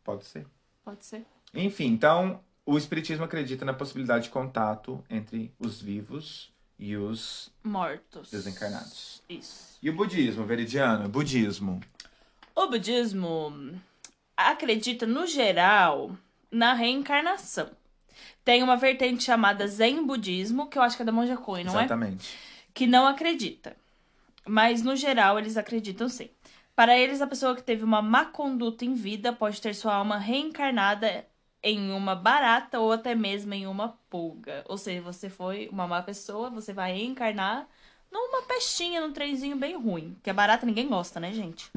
[0.04, 0.46] Pode ser.
[0.84, 1.26] Pode ser.
[1.54, 8.32] Enfim, então, o Espiritismo acredita na possibilidade de contato entre os vivos e os Mortos.
[8.32, 9.22] desencarnados.
[9.30, 9.78] Isso.
[9.82, 11.08] E o budismo, veridiano?
[11.08, 11.80] Budismo.
[12.56, 13.80] O budismo
[14.36, 16.18] acredita, no geral,
[16.52, 17.70] na reencarnação.
[18.44, 21.74] Tem uma vertente chamada Zen Budismo, que eu acho que é da Monja Coen, não
[21.80, 21.84] é?
[21.86, 22.36] Exatamente.
[22.74, 23.76] que não acredita.
[24.46, 26.30] Mas, no geral, eles acreditam sim.
[26.76, 30.18] Para eles, a pessoa que teve uma má conduta em vida pode ter sua alma
[30.18, 31.26] reencarnada
[31.66, 34.64] em uma barata ou até mesmo em uma pulga.
[34.70, 37.68] Ou seja, você foi uma má pessoa, você vai reencarnar
[38.12, 40.16] numa pestinha, num trenzinho bem ruim.
[40.22, 41.72] Que a barata ninguém gosta, né, gente?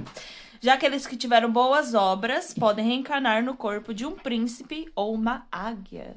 [0.61, 5.47] Já aqueles que tiveram boas obras podem reencarnar no corpo de um príncipe ou uma
[5.51, 6.17] águia.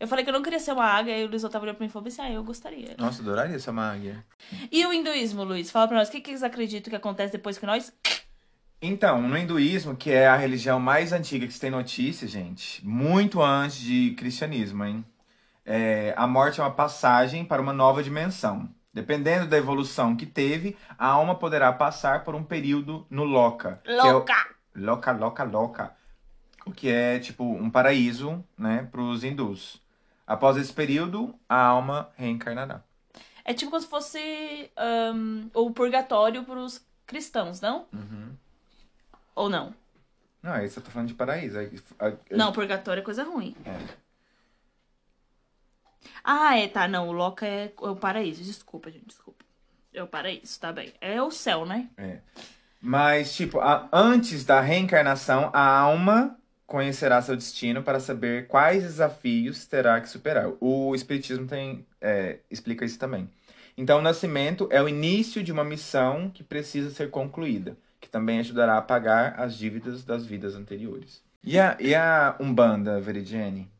[0.00, 1.84] Eu falei que eu não queria ser uma águia, e o Luiz Otávio olhou pra
[1.84, 2.96] mim e falou assim: ah, eu gostaria.
[2.98, 4.24] Nossa, adoraria ser uma águia.
[4.70, 5.70] E o hinduísmo, Luiz?
[5.70, 7.92] Fala pra nós, o que, que eles acreditam que acontece depois que nós.
[8.84, 13.40] Então, no hinduísmo, que é a religião mais antiga que se tem notícia, gente, muito
[13.40, 15.04] antes de cristianismo, hein?
[15.64, 18.68] É, a morte é uma passagem para uma nova dimensão.
[18.92, 23.80] Dependendo da evolução que teve, a alma poderá passar por um período no Loka.
[23.84, 24.24] que é o-
[24.74, 25.12] loca,
[25.44, 25.94] loca.
[26.66, 29.80] O que é tipo um paraíso, né, para os hindus.
[30.26, 32.82] Após esse período, a alma reencarnará.
[33.44, 37.86] É tipo como se fosse ahn, o purgatório pros cristãos, não?
[37.92, 38.36] Uhum.
[39.34, 39.74] Ou não?
[40.42, 41.58] Não, esse eu tô falando de paraíso.
[41.58, 43.54] Aí, a- Não, purgatório é coisa ruim.
[43.64, 43.78] É.
[46.24, 47.08] Ah, é, tá, não.
[47.08, 48.42] O Loca é o paraíso.
[48.42, 49.44] Desculpa, gente, desculpa.
[49.92, 50.92] Eu paraíso, tá bem.
[51.00, 51.88] É o céu, né?
[52.80, 59.66] Mas, tipo, a- antes da reencarnação, a alma conhecerá seu destino para saber quais desafios
[59.66, 60.50] terá que superar.
[60.60, 63.30] O Espiritismo tem, é, explica isso também.
[63.76, 68.40] Então, o nascimento é o início de uma missão que precisa ser concluída, que também
[68.40, 71.22] ajudará a pagar as dívidas das vidas anteriores.
[71.42, 73.70] E a, e a Umbanda, Veridiane?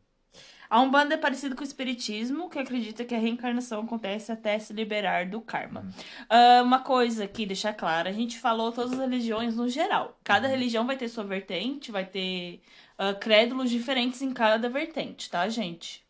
[0.69, 4.73] A Umbanda é parecido com o Espiritismo, que acredita que a reencarnação acontece até se
[4.73, 5.85] liberar do karma.
[6.29, 10.17] Ah, uma coisa aqui, deixar claro, a gente falou todas as religiões no geral.
[10.23, 12.61] Cada religião vai ter sua vertente, vai ter
[12.97, 16.03] ah, crédulos diferentes em cada vertente, tá, gente?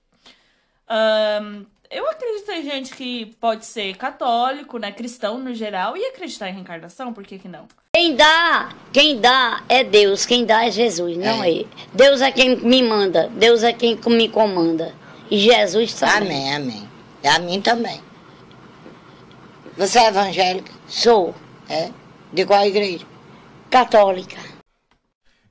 [0.87, 6.49] Ahn, eu acredito em gente que pode ser católico, né, cristão no geral, e acreditar
[6.49, 7.67] em reencarnação, por que que não?
[7.95, 11.63] Quem dá, quem dá é Deus, quem dá é Jesus, não é.
[11.93, 14.93] Deus é quem me manda, Deus é quem me comanda.
[15.29, 16.17] E Jesus também.
[16.17, 16.89] Amém, amém.
[17.23, 18.01] E a mim também.
[19.77, 20.71] Você é evangélica?
[20.87, 21.35] Sou
[21.69, 21.91] É?
[22.31, 23.05] De qual igreja?
[23.69, 24.37] católica.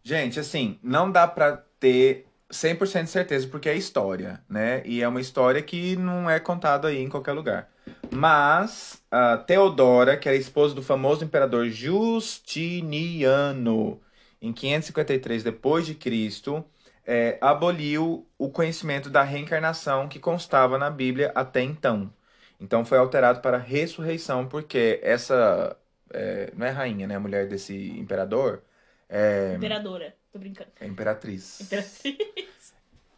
[0.03, 4.83] Gente, assim, não dá pra ter 100% de certeza porque é história, né?
[4.85, 7.69] E é uma história que não é contada aí em qualquer lugar.
[8.15, 14.01] Mas a Teodora, que era esposa do famoso imperador Justiniano,
[14.41, 16.63] em 553 depois de Cristo,
[17.07, 22.13] é, aboliu o conhecimento da reencarnação que constava na Bíblia até então.
[22.61, 25.77] Então foi alterado para ressurreição, porque essa
[26.13, 27.17] é, não é rainha, né?
[27.17, 28.63] A mulher desse imperador
[29.09, 30.15] é, Imperadora.
[30.33, 30.71] Tô brincando.
[30.81, 31.61] é imperatriz.
[31.61, 32.17] Imperatriz.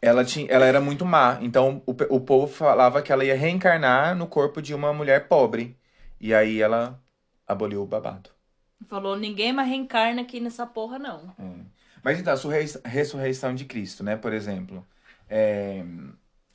[0.05, 1.39] Ela, tinha, ela era muito má.
[1.41, 5.77] Então o, o povo falava que ela ia reencarnar no corpo de uma mulher pobre.
[6.19, 7.01] E aí ela
[7.47, 8.29] aboliu o babado.
[8.87, 11.35] Falou, ninguém mais reencarna aqui nessa porra, não.
[12.03, 14.15] Mas então, a surrei- ressurreição de Cristo, né?
[14.15, 14.85] Por exemplo,
[15.27, 15.83] é,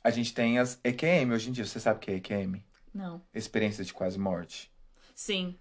[0.03, 1.65] a gente tem as EQM hoje em dia.
[1.65, 2.63] Você sabe o que é EQM?
[2.93, 3.21] Não.
[3.33, 4.71] Experiência de quase morte.
[5.13, 5.57] Sim.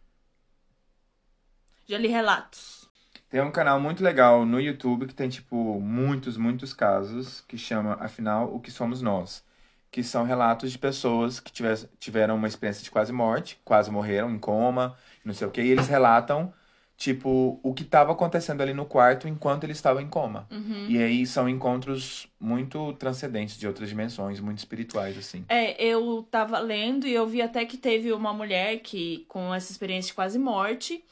[1.89, 2.90] Já li relatos.
[3.31, 7.97] Tem um canal muito legal no YouTube que tem, tipo, muitos, muitos casos que chama,
[8.01, 9.45] afinal, O que Somos Nós.
[9.91, 14.31] Que são relatos de pessoas que tiver- tiveram uma experiência de quase morte, quase morreram
[14.31, 16.53] em coma, não sei o quê, e eles relatam,
[16.97, 20.47] tipo, o que estava acontecendo ali no quarto enquanto eles estavam em coma.
[20.89, 25.45] E aí são encontros muito transcendentes de outras dimensões, muito espirituais, assim.
[25.49, 29.71] É, eu tava lendo e eu vi até que teve uma mulher que, com essa
[29.71, 31.05] experiência de quase morte,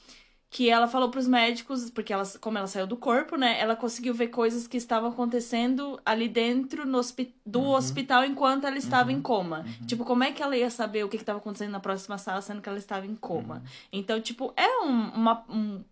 [0.50, 4.14] que ela falou pros médicos, porque ela, como ela saiu do corpo, né, ela conseguiu
[4.14, 9.20] ver coisas que estavam acontecendo ali dentro no hospi- do hospital enquanto ela estava em
[9.20, 9.66] coma.
[9.86, 12.62] Tipo, como é que ela ia saber o que estava acontecendo na próxima sala, sendo
[12.62, 13.62] que ela estava em coma?
[13.92, 15.84] Então, tipo, é um- uma, um-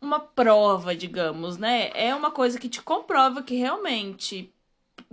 [0.00, 1.90] uma prova, digamos, né?
[1.94, 4.52] É uma coisa que te comprova que realmente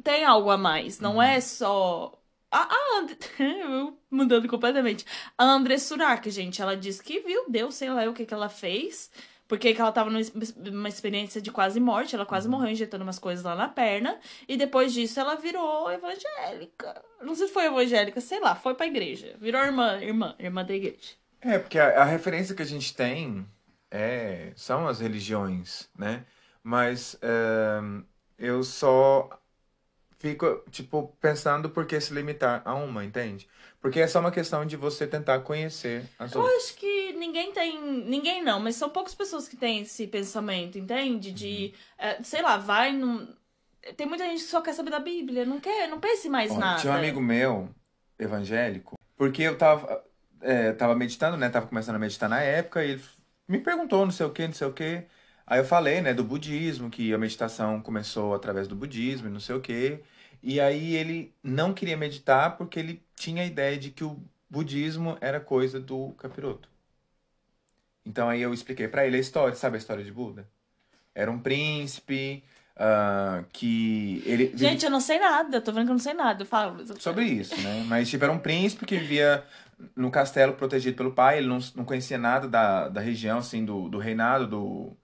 [0.03, 0.99] tem algo a mais.
[0.99, 2.13] Não é só.
[2.55, 3.07] A, a And...
[3.39, 5.05] eu mudando completamente.
[5.37, 8.49] A André Surak, gente, ela disse que viu Deus, sei lá o que, que ela
[8.49, 9.11] fez.
[9.47, 13.03] Porque que ela tava numa ex- numa experiência de quase morte, ela quase morreu injetando
[13.03, 14.19] umas coisas lá na perna.
[14.47, 17.03] E depois disso ela virou evangélica.
[17.21, 19.35] Não sei se foi evangélica, sei lá, foi pra igreja.
[19.39, 21.15] Virou irmã, irmã, irmã da igreja.
[21.41, 23.47] É, porque a, a referência que a gente tem
[23.91, 26.25] é, são as religiões, né?
[26.63, 27.79] Mas é,
[28.37, 29.29] eu só
[30.19, 33.47] fico, tipo, pensando por que se limitar a uma, entende?
[33.81, 36.55] Porque é só uma questão de você tentar conhecer as Eu outras.
[36.57, 37.81] acho que ninguém tem.
[38.05, 41.31] Ninguém não, mas são poucas pessoas que têm esse pensamento, entende?
[41.31, 41.71] De, Uhum.
[41.97, 43.27] eh, sei lá, vai num.
[43.95, 46.59] Tem muita gente que só quer saber da Bíblia, não quer, não pense mais Olha,
[46.59, 46.81] nada.
[46.81, 47.69] tinha um amigo meu,
[48.19, 50.03] evangélico, porque eu tava,
[50.41, 51.49] é, tava meditando, né?
[51.49, 53.03] Tava começando a meditar na época, e ele
[53.47, 55.05] me perguntou não sei o que, não sei o que.
[55.47, 59.39] Aí eu falei, né, do budismo, que a meditação começou através do budismo e não
[59.39, 59.99] sei o que.
[60.41, 65.17] E aí ele não queria meditar porque ele tinha a ideia de que o budismo
[65.21, 66.69] era coisa do capiroto.
[68.05, 70.47] Então aí eu expliquei pra ele a história, sabe a história de Buda?
[71.13, 72.43] Era um príncipe
[72.77, 76.43] ah, que ele Gente, eu não sei nada, tô vendo que eu não sei nada.
[76.43, 76.83] Eu falo.
[76.99, 77.85] sobre isso, né?
[77.87, 79.43] Mas, tipo, era um príncipe que vivia
[79.95, 81.37] no castelo protegido pelo pai.
[81.37, 84.97] Ele não, não conhecia nada da, da região, assim, do, do reinado, do...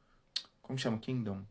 [0.71, 0.97] Como chama?
[0.99, 1.41] Kingdom?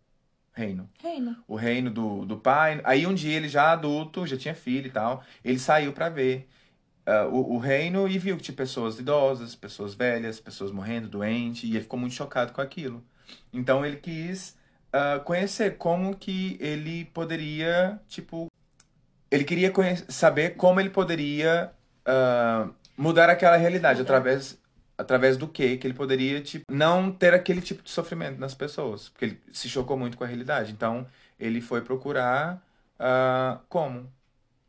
[0.55, 0.89] Reino.
[1.03, 1.37] Reino.
[1.47, 2.81] O reino do, do pai.
[2.85, 6.49] Aí, um dia, ele já adulto, já tinha filho e tal, ele saiu pra ver
[7.05, 11.65] ah, o, o reino e viu que tinha pessoas idosas, pessoas velhas, pessoas morrendo, doentes,
[11.65, 13.05] e ele ficou muito chocado com aquilo.
[13.53, 14.57] Então, ele quis
[14.91, 18.47] ah, conhecer como que ele poderia, tipo,
[19.31, 21.73] ele queria conhe- saber como ele poderia
[22.07, 24.59] ah, mudar aquela realidade através
[25.01, 29.09] através do que que ele poderia tipo não ter aquele tipo de sofrimento nas pessoas
[29.09, 31.07] porque ele se chocou muito com a realidade então
[31.39, 32.63] ele foi procurar
[32.99, 34.13] ah, como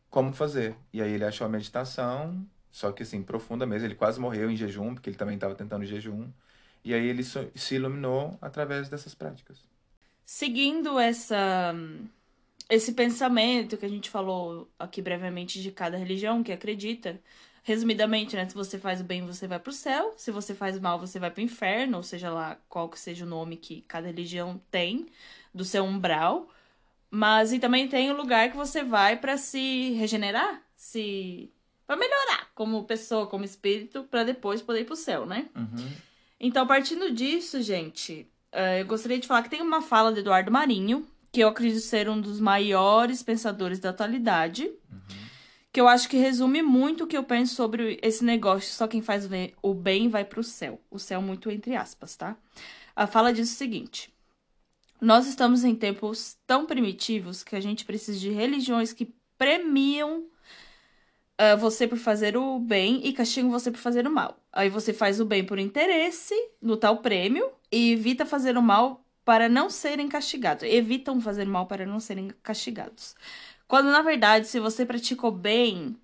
[0.10, 3.88] como fazer e aí ele achou a meditação Só que assim, profunda mesmo.
[3.88, 6.32] Ele quase morreu em jejum, porque ele também estava tentando jejum.
[6.84, 9.70] E aí ele se iluminou através dessas práticas.
[10.26, 11.74] Seguindo essa
[12.70, 17.20] esse pensamento que a gente falou aqui brevemente de cada religião que acredita,
[17.63, 20.82] resumidamente, né, se você faz o bem, você vai pro céu, se você faz o
[20.82, 24.08] mal, você vai pro inferno, ou seja lá qual que seja o nome que cada
[24.08, 25.08] religião tem
[25.54, 26.50] do seu umbral.
[27.10, 31.52] Mas e também tem o lugar que você vai pra se regenerar, se
[31.86, 35.50] para melhorar como pessoa, como espírito, pra depois poder ir pro céu, né?
[35.54, 35.91] Uhum.
[36.39, 40.50] Então, partindo disso, gente, eh, eu gostaria de falar que tem uma fala de Eduardo
[40.50, 44.71] Marinho, que eu acredito ser um dos maiores pensadores da atualidade,
[45.72, 49.02] que eu acho que resume muito o que eu penso sobre esse negócio, só quem
[49.02, 49.28] faz
[49.62, 50.82] o bem vai pro céu.
[50.90, 52.36] O céu muito entre aspas, tá?
[52.96, 54.14] A fala diz o seguinte:
[55.00, 60.26] Nós estamos em tempos tão primitivos que a gente precisa de religiões que premiam
[61.44, 64.38] ah, você por fazer o bem e castigam você por fazer o mal.
[64.54, 69.04] Aí você faz o bem por interesse no tal prêmio e evita fazer o mal
[69.26, 70.64] para não serem castigados.
[70.64, 73.16] Evitam fazer o mal para não serem castigados.
[73.72, 75.96] Quando na verdade, se você pratica o bem,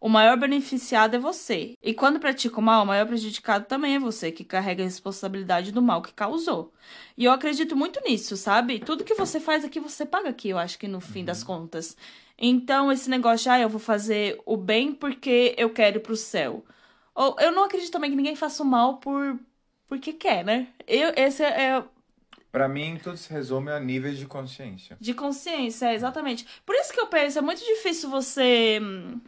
[0.00, 1.74] o maior beneficiado é você.
[1.82, 5.72] E quando pratica o mal, o maior prejudicado também é você, que carrega a responsabilidade
[5.72, 6.72] do mal que causou.
[7.16, 8.78] E eu acredito muito nisso, sabe?
[8.78, 11.96] Tudo que você faz aqui, você paga aqui, eu acho que no fim das contas.
[12.38, 16.14] Então, esse negócio, de, ah, eu vou fazer o bem porque eu quero ir pro
[16.14, 16.64] céu.
[17.12, 19.36] Ou eu não acredito também que ninguém faça o mal por
[19.88, 20.68] porque quer, né?
[20.86, 21.82] Eu, esse é
[22.56, 24.96] Pra mim, tudo se resume a níveis de consciência.
[24.98, 26.46] de consciência, é, exatamente.
[26.64, 28.78] Por isso que eu penso, é muito difícil você.
[28.80, 29.20] hum,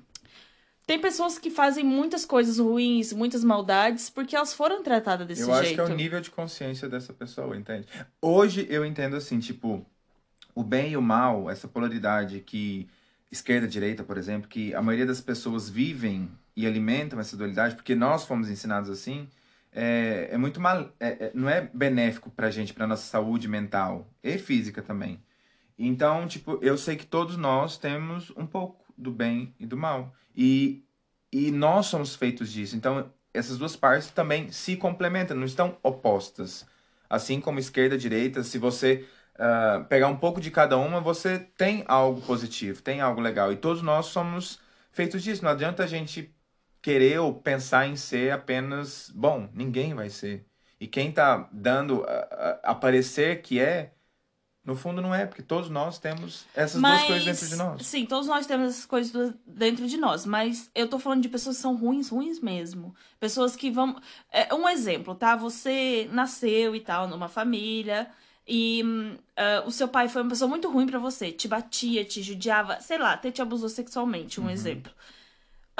[0.86, 5.48] Tem pessoas que fazem muitas coisas ruins, muitas maldades, porque elas foram tratadas desse eu
[5.48, 5.60] jeito.
[5.60, 7.86] acho que é o nível de consciência dessa pessoa, entende?
[8.22, 9.84] Hoje eu entendo assim, tipo,
[10.54, 12.88] o bem e o mal, essa polaridade que
[13.30, 17.74] esquerda e direita, por exemplo, que a maioria das pessoas vivem e alimentam essa dualidade,
[17.76, 19.28] porque nós fomos ensinados assim,
[19.78, 24.08] é, é muito mal, é- é- não é benéfico pra gente, pra nossa saúde mental
[24.22, 25.22] e física também.
[25.78, 30.14] Então, tipo, eu sei que todos nós temos um pouco do bem e do mal.
[30.36, 30.84] E,
[31.32, 32.76] e nós somos feitos disso.
[32.76, 36.66] Então, essas duas partes também se complementam, não estão opostas.
[37.08, 39.06] Assim como esquerda e direita, se você
[39.38, 43.52] ah, pegar um pouco de cada uma, você tem algo positivo, tem algo legal.
[43.52, 44.60] E todos nós somos
[44.92, 45.44] feitos disso.
[45.44, 46.34] Não adianta a gente
[46.88, 49.46] querer ou pensar em ser apenas bom.
[49.52, 50.46] Ninguém vai ser.
[50.80, 53.92] E quem tá dando a, a, a parecer que é,
[54.64, 57.86] no fundo não é, porque todos nós temos essas duas coisas dentro de nós.
[57.86, 60.24] Sim, todos nós temos essas coisas dentro de nós.
[60.24, 62.94] Mas eu tô falando de pessoas que são ruins, ruins mesmo.
[63.20, 64.00] Pessoas que vão.
[64.30, 65.36] É, um exemplo, tá?
[65.36, 68.10] Você nasceu e tal, numa família.
[68.46, 68.82] E
[69.36, 71.30] ah, o seu pai foi uma pessoa muito ruim pra você.
[71.32, 74.50] Te batia, te judiava, sei lá, até te abusou sexualmente, um Uhum.
[74.50, 74.92] exemplo.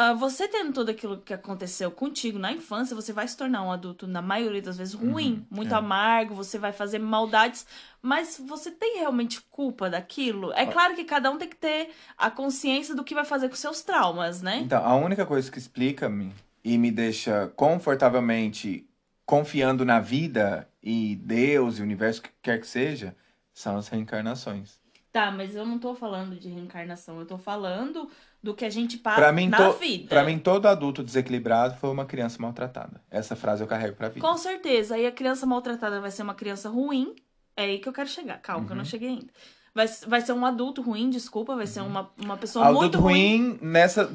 [0.01, 3.73] Ah, você tendo tudo aquilo que aconteceu contigo na infância, você vai se tornar um
[3.73, 5.77] adulto, na maioria das vezes, ruim, muito é.
[5.77, 7.67] amargo, você vai fazer maldades,
[8.01, 10.53] mas você tem realmente culpa daquilo?
[10.53, 13.57] É claro que cada um tem que ter a consciência do que vai fazer com
[13.57, 14.59] seus traumas, né?
[14.59, 16.33] Então, a única coisa que explica-me
[16.63, 18.89] e me deixa confortavelmente
[19.27, 23.17] confiando na vida e Deus e o universo, que quer que seja,
[23.53, 24.79] são as reencarnações.
[25.11, 28.09] Tá, mas eu não tô falando de reencarnação, eu tô falando
[28.43, 30.09] do que a gente passa mim, na vida.
[30.09, 33.01] pra mim, todo adulto desequilibrado foi uma criança maltratada.
[33.11, 34.27] Essa frase eu carrego pra vida.
[34.27, 34.95] Com certeza.
[34.95, 37.15] Aí a criança maltratada vai ser uma criança ruim.
[37.57, 38.39] É aí que eu quero chegar.
[38.41, 38.89] Calma, que eu não Uhum.
[38.89, 39.27] cheguei ainda.
[39.75, 41.57] Vai, vai ser um adulto ruim, desculpa.
[41.57, 43.49] Vai ser uma, uma pessoa Adulto muito ruim.
[43.51, 44.11] ruim nessa.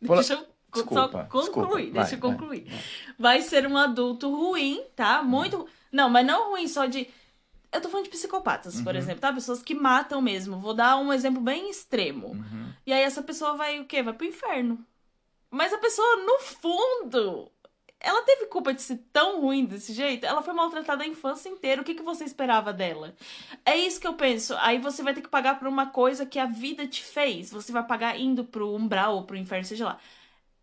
[0.00, 1.44] Deixa eu Desculpa, só concluir.
[1.44, 1.76] desculpa.
[1.76, 2.64] Deixa Vai, eu vai, concluir.
[2.68, 2.78] vai.
[3.18, 5.22] Vai ser um adulto ruim, tá?
[5.22, 5.66] Muito.
[5.92, 7.08] Não, mas não ruim só de.
[7.72, 8.98] Eu tô falando de psicopatas, por Uhum.
[8.98, 9.32] exemplo, tá?
[9.32, 10.58] Pessoas que matam mesmo.
[10.58, 12.28] Vou dar um exemplo bem extremo.
[12.28, 12.72] Uhum.
[12.86, 14.02] E aí essa pessoa vai o quê?
[14.02, 14.84] Vai pro inferno.
[15.50, 17.50] Mas a pessoa, no fundo,
[18.00, 20.24] ela teve culpa de ser tão ruim desse jeito?
[20.26, 21.82] Ela foi maltratada a infância inteira.
[21.82, 23.14] O que, que você esperava dela?
[23.64, 24.54] É isso que eu penso.
[24.58, 27.50] Aí você vai ter que pagar por uma coisa que a vida te fez.
[27.50, 29.98] Você vai pagar indo pro umbral ou pro inferno, seja lá.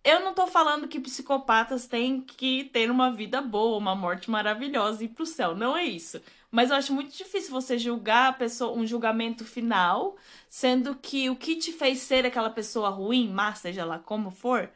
[0.04, 5.02] Eu não tô falando que psicopatas têm que ter uma vida boa, uma morte maravilhosa
[5.02, 5.56] e ir pro céu.
[5.56, 6.22] Não é isso.
[6.54, 10.16] Mas eu acho muito difícil você julgar a pessoa, um julgamento final,
[10.48, 14.70] sendo que o que te fez ser aquela pessoa ruim, má, seja lá como for,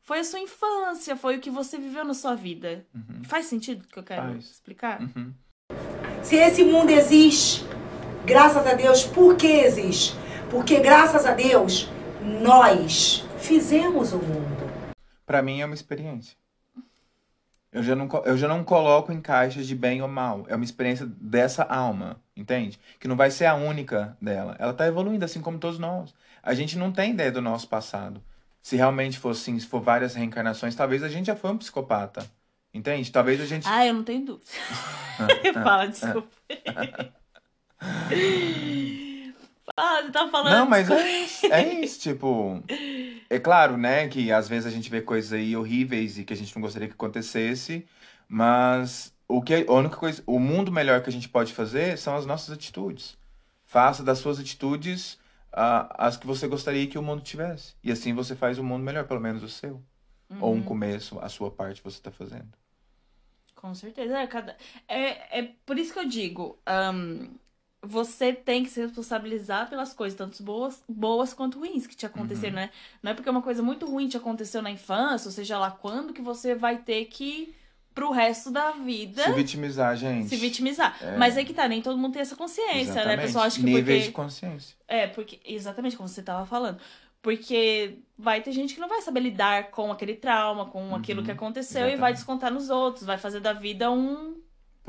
[0.00, 2.86] foi a sua infância, foi o que você viveu na sua vida.
[3.24, 4.52] Faz sentido o que eu quero Faz.
[4.52, 5.02] explicar?
[5.02, 5.34] Uhum.
[6.22, 7.62] Se esse mundo existe,
[8.24, 10.14] graças a Deus, por que existe?
[10.50, 11.90] Porque graças a Deus,
[12.40, 14.94] nós fizemos o mundo.
[15.26, 16.38] Pra mim é uma experiência.
[17.70, 20.46] Eu já, não, eu já não coloco em caixas de bem ou mal.
[20.48, 22.80] É uma experiência dessa alma, entende?
[22.98, 24.56] Que não vai ser a única dela.
[24.58, 26.14] Ela tá evoluindo, assim como todos nós.
[26.42, 28.22] A gente não tem ideia do nosso passado.
[28.62, 32.26] Se realmente for assim, se for várias reencarnações, talvez a gente já foi um psicopata.
[32.72, 33.10] Entende?
[33.12, 33.68] Talvez a gente.
[33.68, 34.50] Ah, eu não tenho dúvida.
[35.62, 36.28] Fala, desculpa.
[39.80, 40.52] Ah, você tá falando.
[40.52, 42.62] Não, mas é isso, é isso, tipo.
[43.30, 46.36] É claro, né, que às vezes a gente vê coisas aí horríveis e que a
[46.36, 47.86] gente não gostaria que acontecesse,
[48.28, 52.16] mas o que a única coisa, o mundo melhor que a gente pode fazer são
[52.16, 53.16] as nossas atitudes.
[53.64, 55.18] Faça das suas atitudes
[55.52, 57.74] ah, as que você gostaria que o mundo tivesse.
[57.84, 59.82] E assim você faz o mundo melhor, pelo menos o seu.
[60.40, 60.58] Ou Uhum.
[60.58, 62.48] um começo, a sua parte você tá fazendo.
[63.54, 64.18] Com certeza.
[64.18, 64.56] É, cada...
[64.86, 67.28] é, é por isso que eu digo: ahn,
[67.82, 72.56] você tem que se responsabilizar pelas coisas, tanto boas, boas quanto ruins, que te aconteceram,
[72.56, 72.70] né?
[73.02, 76.12] Não é porque uma coisa muito ruim te aconteceu na infância, ou seja lá quando,
[76.12, 77.54] que você vai ter que,
[77.94, 80.28] pro resto da vida, Se vitimizar, gente.
[80.28, 80.96] se vitimizar.
[81.00, 81.16] É.
[81.16, 82.80] Mas aí que tá, nem todo mundo tem essa consciência, né?
[83.00, 83.18] Exatamente.
[83.18, 84.06] O pessoal acha que Níveis porque.
[84.08, 84.76] de consciência.
[84.88, 85.40] É, porque.
[85.44, 86.78] Exatamente como você tava falando.
[87.22, 91.30] Porque vai ter gente que não vai saber lidar com aquele trauma, com aquilo que
[91.32, 91.92] aconteceu, e vai Uhum.
[91.94, 92.16] Exatamente.
[92.16, 94.36] descontar nos outros, vai fazer da vida um.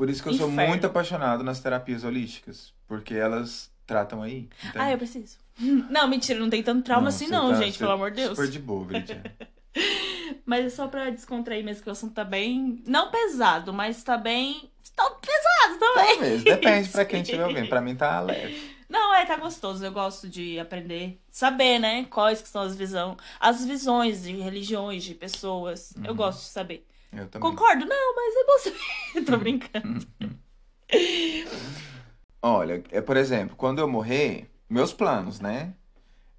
[0.00, 0.70] Por isso que eu sou Inferno.
[0.70, 2.72] muito apaixonado nas terapias holísticas.
[2.88, 4.48] Porque elas tratam aí.
[4.64, 4.78] Entende?
[4.78, 5.36] Ah, eu preciso.
[5.90, 8.30] Não, mentira, não tem tanto trauma assim, você não, tá- gente, pelo amor de Deus.
[8.30, 9.24] Super de boa, Veridiana.
[10.46, 12.82] Mas é só pra descontrair mesmo que o assunto tá bem.
[12.86, 14.70] Não pesado, mas tá bem.
[14.96, 16.14] Tá pesado também.
[16.16, 17.68] Talvez, depende pra quem estiver ouvindo.
[17.68, 18.74] Pra mim tá leve.
[18.88, 19.84] Não, é, tá gostoso.
[19.84, 22.06] Eu gosto de aprender, saber, né?
[22.08, 25.92] Quais que são as visões, as visões de religiões, de pessoas.
[25.94, 26.06] Uhum.
[26.06, 26.86] Eu gosto de saber.
[27.12, 27.50] Eu também.
[27.50, 27.84] Concordo?
[27.86, 29.24] Não, mas é bom saber.
[29.26, 30.06] Tô brincando.
[32.42, 35.74] Olha, é, por exemplo, quando eu morrer, meus planos, né?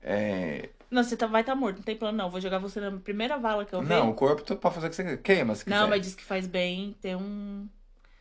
[0.02, 2.30] É, Não, você tá, vai estar tá morto, não tem plano não.
[2.30, 3.90] Vou jogar você na primeira vala que eu ver.
[3.90, 5.76] Não, o corpo tu pode fazer o que você queima, se quiser.
[5.78, 7.68] Não, mas diz que faz bem ter um.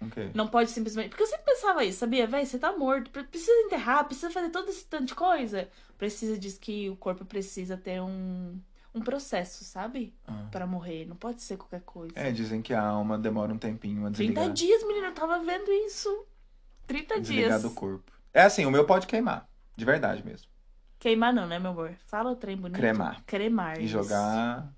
[0.01, 0.31] O quê?
[0.35, 1.11] Não pode simplesmente.
[1.11, 2.27] Porque eu sempre pensava isso, sabia?
[2.27, 3.11] Véi, você tá morto.
[3.11, 5.69] pre- Precisa enterrar, precisa fazer todo esse tanto de coisa.
[5.97, 8.59] Precisa, diz que o corpo precisa ter um,
[8.95, 10.15] um processo, sabe?
[10.27, 10.47] Ah.
[10.51, 11.07] Pra morrer.
[11.07, 12.13] Não pode ser qualquer coisa.
[12.17, 15.39] É, dizem que a alma demora um tempinho a 30 desligar, dias, menina, eu tava
[15.45, 16.27] vendo isso.
[16.87, 17.63] 30 desligar dias.
[17.63, 18.11] do corpo.
[18.33, 19.49] É assim, o meu pode queimar.
[19.77, 20.49] De verdade mesmo.
[20.99, 21.95] Queimar não, né, meu amor?
[22.07, 22.77] Fala o trem bonito.
[22.77, 23.23] Cremar.
[23.25, 23.81] Cremar.
[23.81, 24.71] E jogar.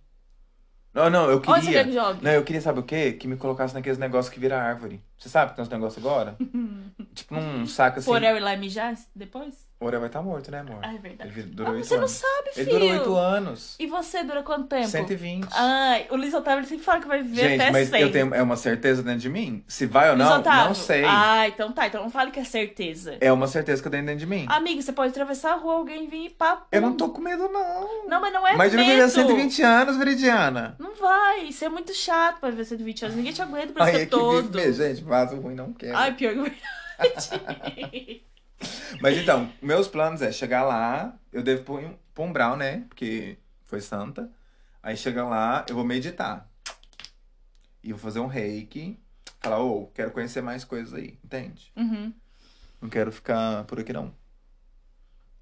[0.94, 1.84] Não, não, eu Onde você quer queria.
[1.84, 2.22] que jogue?
[2.24, 3.12] Não, eu queria, sabe o quê?
[3.12, 5.02] Que me colocasse naqueles negócios que vira árvore.
[5.22, 6.36] Você sabe que tem uns negócios agora?
[7.14, 8.10] tipo num saco assim.
[8.10, 9.70] Porel e lá mijar depois?
[9.78, 10.78] O Orel vai estar morto, né, amor?
[10.80, 11.28] Ah, é verdade.
[11.40, 12.12] Ele durou Ah, oito você não anos.
[12.12, 12.78] sabe, Ele filho.
[12.78, 13.74] durou oito anos.
[13.80, 14.86] E você dura quanto tempo?
[14.86, 15.48] 120.
[15.50, 18.00] Ai, o Luiz Otávio ele sempre fala que vai viver Gente, até mas 100.
[18.00, 19.64] eu tenho é uma certeza dentro de mim?
[19.66, 20.64] Se vai ou Luiz não, Otávio.
[20.66, 21.04] não sei.
[21.04, 21.88] Ah, então tá.
[21.88, 23.16] Então não fale que é certeza.
[23.20, 24.46] É uma certeza que eu tenho dentro de mim.
[24.48, 26.62] Amigo, você pode atravessar a rua, alguém vir e pá.
[26.70, 28.06] eu não tô com medo, não.
[28.08, 28.86] Não, mas não é mas medo.
[28.88, 30.76] viver 120 anos, Veridiana.
[30.78, 31.46] Não vai.
[31.46, 33.16] Isso é muito chato pra viver 120 anos.
[33.16, 34.42] Ninguém te aguenta pra Ai, ser é que todo.
[34.42, 35.02] vive mesmo, gente.
[35.12, 35.94] Vaso ruim não quero.
[35.94, 38.24] Ai, pior que verdade.
[38.98, 42.86] Mas então, meus planos é chegar lá, eu devo pôr um, pôr um brau, né?
[42.88, 43.36] Porque
[43.66, 44.30] foi santa.
[44.82, 46.50] Aí chega lá, eu vou meditar.
[47.82, 48.98] E vou fazer um reiki.
[49.38, 51.70] Falar, ô, quero conhecer mais coisas aí, entende?
[51.76, 52.10] Uhum.
[52.80, 54.14] Não quero ficar por aqui, não.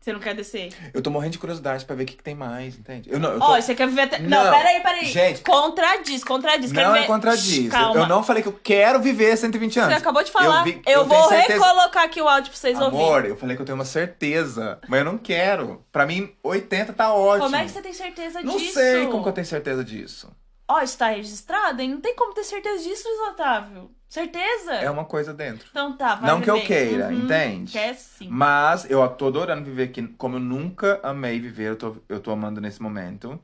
[0.00, 0.72] Você não quer descer?
[0.94, 3.10] Eu tô morrendo de curiosidade pra ver o que, que tem mais, entende?
[3.12, 3.44] Eu não, eu tô...
[3.52, 4.18] Ó, você quer viver até.
[4.18, 5.04] Não, Não, peraí, peraí.
[5.04, 5.42] gente.
[5.42, 6.72] Contradiz, contradiz.
[6.72, 7.70] Não é ver- contradiz.
[7.70, 8.00] Calma.
[8.00, 9.92] Eu não falei que eu quero viver 120 anos.
[9.92, 10.60] Você acabou de falar.
[10.60, 13.04] Eu, vi- eu vou tenho certeza- recolocar aqui o áudio pra vocês ouvirem.
[13.04, 15.84] Amor, eu falei que eu tenho uma certeza, mas eu não quero.
[15.92, 17.44] Pra mim, 80 tá ótimo.
[17.44, 18.72] Como é que você tem certeza Não disso?
[18.72, 20.30] sei como que eu tenho certeza disso.
[20.72, 21.90] Ó, está registrado, hein?
[21.90, 23.90] Não tem como ter certeza disso, Luiz Otávio.
[24.08, 24.74] Certeza?
[24.74, 25.66] É uma coisa dentro.
[25.68, 26.66] Então tá, vai Não que eu viver.
[26.68, 27.72] queira, Uhum, entende?
[27.72, 28.28] Quer sim.
[28.30, 32.30] Mas eu tô adorando viver aqui, como eu nunca amei viver, eu tô, eu tô
[32.30, 33.36] amando nesse momento.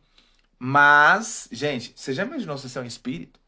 [0.56, 3.40] Mas, gente, você já imaginou se você é um espírito?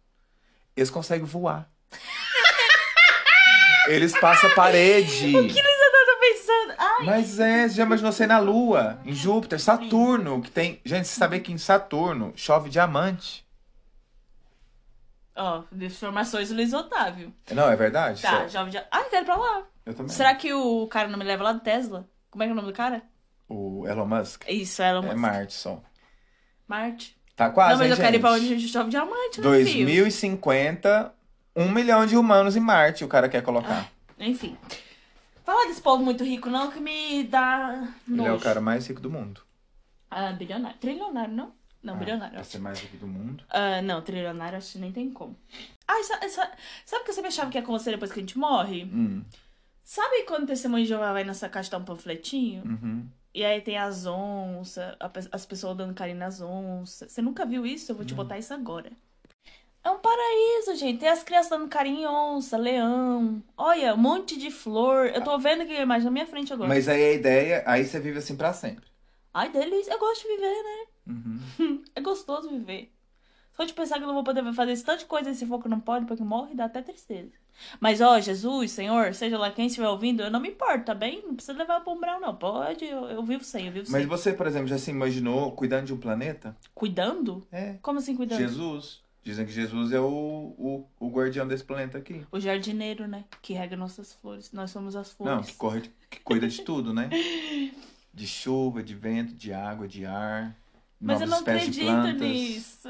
[0.76, 1.70] Eles conseguem voar.
[3.86, 5.36] Eles passam a parede.
[5.36, 6.74] O que Otávio tá pensando?
[6.78, 10.80] Ai, Mas é, você já imaginou você na Lua, em Júpiter, Saturno, que tem.
[10.84, 13.47] Gente, você sabia que em Saturno chove diamante?
[15.38, 17.32] Ó, informações do Luiz Otávio.
[17.52, 18.20] Não, é verdade?
[18.20, 18.48] Tá, Sério.
[18.48, 18.84] já já.
[18.90, 19.62] Ai, quero ir pra lá.
[19.86, 20.08] Eu também.
[20.12, 22.08] Será que o cara não me leva lá do Tesla?
[22.30, 23.02] Como é que é o nome do cara?
[23.48, 24.44] O Elon Musk?
[24.48, 25.16] Isso, Elon É Musk.
[25.16, 25.82] Marte só.
[26.66, 27.16] Marte.
[27.34, 28.44] Tá quase, não, mas hein, eu quero ir pra gente?
[28.44, 29.86] onde a gente chove diamante, né, filho?
[29.86, 31.14] 2050,
[31.56, 33.88] um milhão de humanos em Marte o cara quer colocar.
[34.18, 34.56] Enfim.
[35.44, 38.44] Fala desse povo muito rico, não, que me dá Ele é o nojo.
[38.44, 39.40] cara mais rico do mundo.
[40.10, 40.76] Ah, bilionário.
[40.78, 41.52] Trilionário, não?
[41.88, 42.34] Não, Ah, bilionário.
[42.34, 43.42] Pra ser mais rico do mundo.
[43.48, 45.36] Ah, não, trilionário acho que nem tem como.
[45.86, 46.52] Ah, sa- sa-
[46.84, 48.84] sabe o que eu sempre achava que ia acontecer depois que a gente morre?
[48.84, 49.24] Hum,
[49.82, 52.62] Sabe quando o testemunho de Jeová vai nessa caixa dar um panfletinho?
[52.64, 53.08] uhum.
[53.32, 54.94] E aí tem as onças,
[55.32, 57.10] as pessoas dando carinho nas onças.
[57.12, 57.90] Você nunca viu isso?
[57.92, 58.90] Eu vou te botar isso agora.
[59.84, 60.98] É um paraíso, gente.
[61.00, 63.42] Tem as crianças dando carinho em onça, leão.
[63.56, 65.06] Olha, um monte de flor.
[65.06, 66.68] Eu tô vendo aqui a imagem na minha frente agora.
[66.68, 68.84] Mas aí a ideia, aí você vive assim pra sempre.
[69.32, 69.92] Ai, delícia.
[69.92, 70.86] Eu gosto de viver, né?
[71.94, 72.92] É gostoso viver.
[73.58, 75.44] Só de pensar que eu não vou poder fazer esse tanto de coisa e se
[75.44, 77.32] for que não pode, porque morre, dá até tristeza.
[77.80, 81.22] Mas, ó, Jesus, Senhor, seja lá quem estiver ouvindo, eu não me importo, tá bem?
[81.26, 82.36] Não precisa levar pro umbral, não.
[82.36, 84.08] Pode, eu, eu vivo sem, eu vivo Mas sem.
[84.08, 86.56] você, por exemplo, já se imaginou cuidando de um planeta?
[86.72, 87.44] Cuidando?
[87.50, 87.74] É.
[87.82, 88.38] Como assim cuidando?
[88.38, 89.02] Jesus.
[89.24, 92.24] Dizem que Jesus é o, o, o guardião desse planeta aqui.
[92.30, 93.24] O jardineiro, né?
[93.42, 94.52] Que rega nossas flores.
[94.52, 95.36] Nós somos as flores.
[95.36, 97.10] Não, que, corre, que cuida de tudo, né?
[98.14, 100.56] De chuva, de vento, de água, de ar.
[101.00, 102.88] Mas eu não de acredito nisso.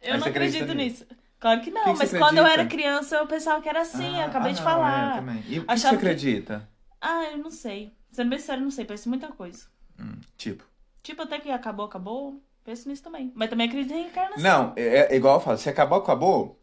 [0.00, 1.06] Eu não acredita acredito nisso?
[1.38, 2.60] Claro que não, que que mas quando eu acredita?
[2.60, 5.14] era criança eu pensava que era assim, eu Ah, acabei ah, de é, falar.
[5.16, 5.44] também.
[5.48, 6.68] E o que, você Achava que- acredita?
[7.00, 7.92] Ah, eu não sei.
[8.12, 9.66] Sendo bem sério, não sei, penso muita coisa.
[9.98, 10.64] Hum, tipo.
[11.02, 13.32] Tipo, até que acabou, acabou, penso nisso também.
[13.34, 14.42] Mas também acredito em reencarnação.
[14.42, 16.60] Não, é, é igual eu falo, se acabou, acabou.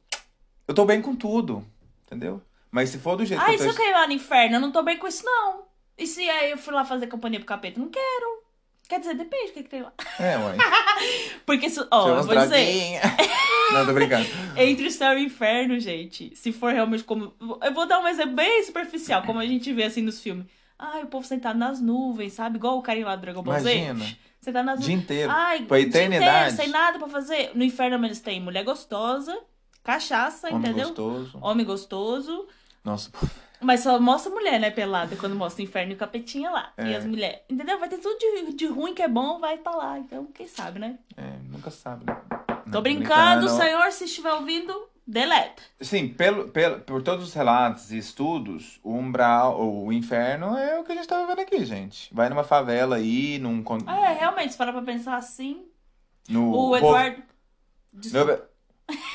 [0.68, 1.66] Eu tô bem com tudo,
[2.06, 2.40] entendeu?
[2.70, 3.72] Mas se for do jeito Ah, que e eu se tô...
[3.72, 4.58] eu cair lá no inferno?
[4.58, 5.66] Eu não tô bem com isso, não.
[5.98, 7.80] E se aí eu fui lá fazer companhia pro capeta?
[7.80, 8.37] Não quero.
[8.88, 9.92] Quer dizer, depende do que, que tem lá.
[10.20, 10.56] É, ué.
[11.46, 13.04] Porque, se, ó, eu vou dizer, droguinhas.
[13.74, 14.26] Não, tô brincando.
[14.56, 17.34] entre o céu e o inferno, gente, se for realmente como.
[17.62, 20.46] Eu vou dar um exemplo bem superficial, como a gente vê assim nos filmes.
[20.80, 22.58] Ai, o povo sentado nas nuvens, sabe?
[22.58, 23.76] Igual o carinha lá do Dragon Ball Z.
[23.76, 24.18] Imagina.
[24.40, 25.32] Sentado nas O dia inteiro.
[25.32, 26.54] Ai, Pra eternidade.
[26.54, 27.52] inteiro, sem nada pra fazer.
[27.56, 29.38] No inferno eles têm mulher gostosa,
[29.84, 30.88] cachaça, Homem entendeu?
[30.88, 31.38] gostoso.
[31.42, 32.48] Homem gostoso.
[32.86, 33.12] Nossa,
[33.60, 36.72] Mas só mostra mulher, né, pelada, quando mostra o inferno e o capetinha lá.
[36.78, 36.96] E É.
[36.98, 37.40] as mulheres.
[37.50, 37.80] Entendeu?
[37.80, 39.98] Vai ter tudo de, de ruim que é bom, vai estar lá.
[39.98, 40.98] Então, quem sabe, né?
[41.16, 42.16] é, nunca sabe, né?
[42.66, 44.74] Não, Tô brincando, senhor, se estiver ouvindo,
[45.08, 45.64] deleta.
[45.82, 50.78] Sim, pelo, pelo, por todos os relatos e estudos, o umbral, ou o inferno, é
[50.80, 52.14] o que a gente tá vivendo aqui, gente.
[52.14, 53.64] Vai numa favela aí, num...
[53.88, 55.66] Ah, é, realmente, se parar pra pensar assim.
[56.30, 57.24] no o povo- Eduardo.
[57.94, 58.50] No, Desculpa.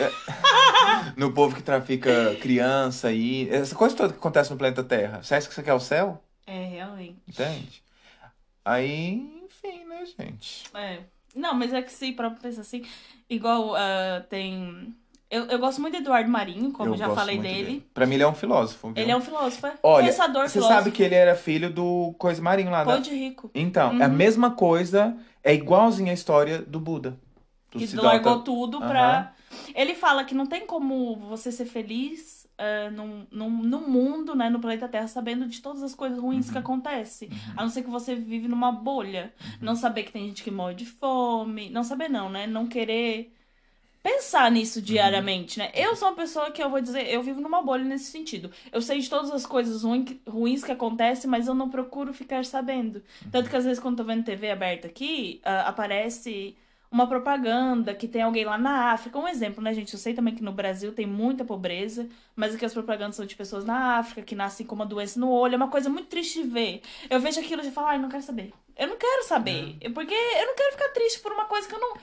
[0.01, 0.11] é,
[1.17, 3.49] no povo que trafica criança aí.
[3.51, 5.23] Essa coisa toda que acontece no planeta Terra.
[5.23, 6.23] Você acha que isso aqui é o céu?
[6.47, 7.17] É, realmente.
[7.29, 7.83] Entende?
[8.65, 10.65] Aí, enfim, né, gente?
[10.75, 11.01] É.
[11.35, 12.85] Não, mas é que se para pensar assim,
[13.29, 14.95] igual ah, tem.
[15.31, 17.87] Eu, eu gosto muito do Eduardo Marinho, como eu já falei muito dele.
[17.95, 18.93] Pra mim, ele é um filósofo.
[18.93, 19.03] viu?
[19.03, 19.75] Ele é um filósofo, é?
[19.83, 20.79] Olha, pensador, você filósofo.
[20.79, 22.93] sabe que ele era filho do Coisa Marinho lá da...
[22.93, 23.51] Pão de rico.
[23.55, 24.15] Então, é a Uhum.
[24.15, 27.17] mesma coisa, é igualzinha a história do Buda.
[27.71, 28.09] Do Que Siddhartha.
[28.29, 28.89] largou tudo Aham.
[28.89, 29.35] pra.
[29.75, 34.49] Ele fala que não tem como você ser feliz ah, num, num, num mundo, né,
[34.51, 36.53] no planeta Terra, sabendo de todas as coisas ruins Uhum.
[36.53, 37.29] que acontecem.
[37.57, 39.33] A não ser que você vive numa bolha.
[39.61, 41.71] Não saber que tem gente que morre de fome.
[41.71, 42.47] Não saber, não, né?
[42.47, 43.33] Não querer
[44.03, 44.85] pensar nisso Uhum.
[44.85, 45.71] diariamente, né?
[45.75, 48.51] Eu sou uma pessoa que eu vou dizer, eu vivo numa bolha nesse sentido.
[48.73, 52.45] Eu sei de todas as coisas ruim, ruins que acontecem, mas eu não procuro ficar
[52.45, 53.03] sabendo.
[53.31, 56.57] Tanto que às vezes quando eu tô vendo TV aberta aqui, ah, aparece
[56.93, 59.18] uma propaganda que tem alguém lá na África.
[59.18, 59.93] Um exemplo, né, gente?
[59.95, 63.34] Eu sei também que no Brasil tem muita pobreza, mas aqui as propagandas são de
[63.34, 65.55] pessoas na África que nascem com uma doença no olho.
[65.55, 66.82] É uma coisa muito triste de ver.
[67.09, 68.53] Eu vejo aquilo e falo, ai, não quero saber.
[68.76, 69.76] Eu não quero saber.
[69.95, 71.95] Porque eu não quero ficar triste por uma coisa que eu não.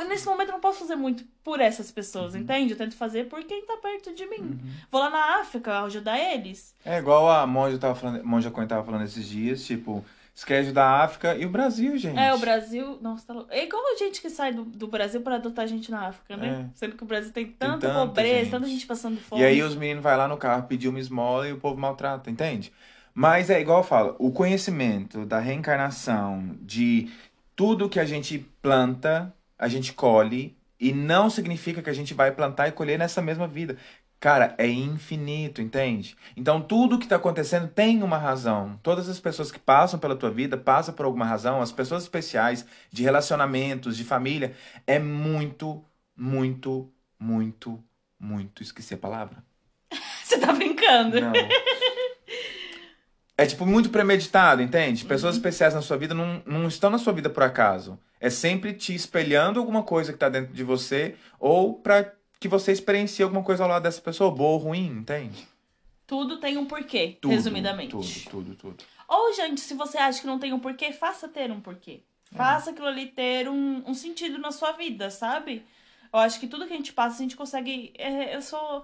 [0.00, 2.72] eu- Nesse momento eu não posso fazer muito por essas pessoas, entende?
[2.72, 4.58] Eu tento fazer por quem tá perto de mim.
[4.90, 6.74] Vou lá na África ajudar eles.
[6.84, 10.04] É igual a Monja tava falando, Monja Coen tava falando esses dias, tipo,
[10.36, 12.18] você quer ajudar a África e o Brasil, gente.
[12.18, 12.98] É, o Brasil.
[13.00, 13.50] Nossa, tá louco.
[13.50, 16.68] É igual a gente que sai do, do Brasil pra adotar gente na África, né?
[16.74, 18.50] Sendo que o Brasil tem tanta, tanta pobreza, gente.
[18.50, 19.40] tanta gente passando fome.
[19.40, 22.30] E aí os meninos vai lá no carro pedir uma esmola e o povo maltrata,
[22.30, 22.70] entende?
[23.14, 27.10] Mas é igual eu falo, o conhecimento da reencarnação, de
[27.56, 32.30] tudo que a gente planta, a gente colhe, e não significa que a gente vai
[32.30, 33.78] plantar e colher nessa mesma vida.
[34.18, 36.16] Cara, é infinito, entende?
[36.36, 38.78] Então tudo que tá acontecendo tem uma razão.
[38.82, 41.60] Todas as pessoas que passam pela tua vida passam por alguma razão.
[41.60, 44.56] As pessoas especiais, de relacionamentos, de família,
[44.86, 45.84] é muito,
[46.16, 47.82] muito, muito,
[48.18, 48.62] muito.
[48.62, 49.44] Esqueci a palavra.
[50.24, 51.20] Você tá brincando?
[51.20, 51.32] Não.
[53.38, 55.02] É tipo muito premeditado, entende?
[55.02, 55.08] Uhum.
[55.08, 57.98] Pessoas especiais na sua vida não, não estão na sua vida por acaso.
[58.18, 62.72] É sempre te espelhando alguma coisa que tá dentro de você ou pra que você
[62.72, 65.46] experiencie alguma coisa ao lado dessa pessoa, boa ou ruim, entende?
[66.06, 67.90] Tudo tem um porquê, Tudo, resumidamente.
[67.90, 68.84] Tudo, tudo, tudo.
[69.08, 72.00] Ou, gente, se você acha que não tem um porquê, faça ter um porquê.
[72.32, 72.36] É.
[72.36, 75.64] Faça aquilo ali ter um, um sentido na sua vida, sabe?
[76.12, 77.92] Eu acho que tudo que a gente passa, a gente consegue.
[77.98, 78.82] é, eu sou.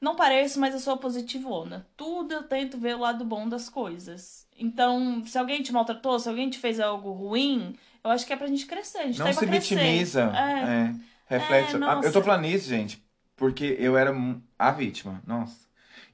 [0.00, 1.86] Não pareço, mas eu sou positivona.
[1.96, 4.46] Tudo eu tento ver o lado bom das coisas.
[4.58, 8.36] Então, se alguém te maltratou, se alguém te fez algo ruim, eu acho que é
[8.36, 8.98] pra gente crescer.
[8.98, 9.74] A gente tá Não pra se crescer.
[9.76, 10.32] vitimiza.
[10.34, 10.88] É.
[10.88, 10.94] É.
[11.38, 11.76] Reflexo.
[11.76, 13.02] É, Ah, eu tô falando isso, gente,
[13.36, 14.14] porque eu era
[14.58, 15.22] a vítima.
[15.26, 15.62] Nossa.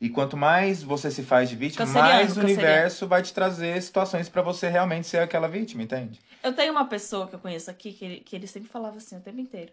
[0.01, 3.83] E quanto mais você se faz de vítima, Canceriano, mais o universo vai te trazer
[3.83, 6.21] situações pra você realmente ser aquela vítima, entende?
[6.43, 9.17] Eu tenho uma pessoa que eu conheço aqui que ele, que ele sempre falava assim
[9.17, 9.73] o tempo inteiro.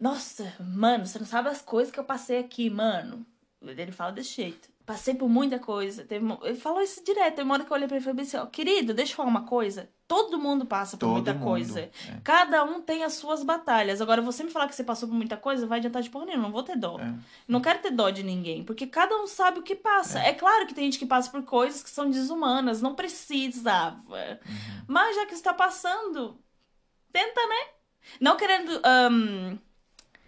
[0.00, 3.24] Nossa, mano, você não sabe as coisas que eu passei aqui, mano.
[3.62, 4.68] Ele fala desse jeito.
[4.86, 6.04] passei por muita coisa.
[6.04, 7.36] Teve Ele falou isso direto.
[7.36, 9.16] Teve uma hora que eu olhei pra ele e falei assim, ó, querido, deixa eu
[9.16, 9.88] falar uma coisa.
[10.08, 11.80] Todo mundo passa por Todo muita mundo, coisa.
[11.82, 11.90] é.
[12.24, 14.00] Cada um tem as suas batalhas.
[14.00, 16.44] Agora, você me falar que você passou por muita coisa, vai adiantar de porra nenhuma.
[16.44, 16.98] Não vou ter dó.
[16.98, 17.14] É.
[17.46, 18.64] Não quero ter dó de ninguém.
[18.64, 20.18] Porque cada um sabe o que passa.
[20.20, 22.80] É, claro que tem gente que passa por coisas que são desumanas.
[22.80, 24.00] Não precisava.
[24.08, 24.82] Uhum.
[24.86, 26.38] Mas já que está passando,
[27.12, 27.66] tenta, né?
[28.18, 28.80] Não querendo...
[28.82, 29.58] ahn,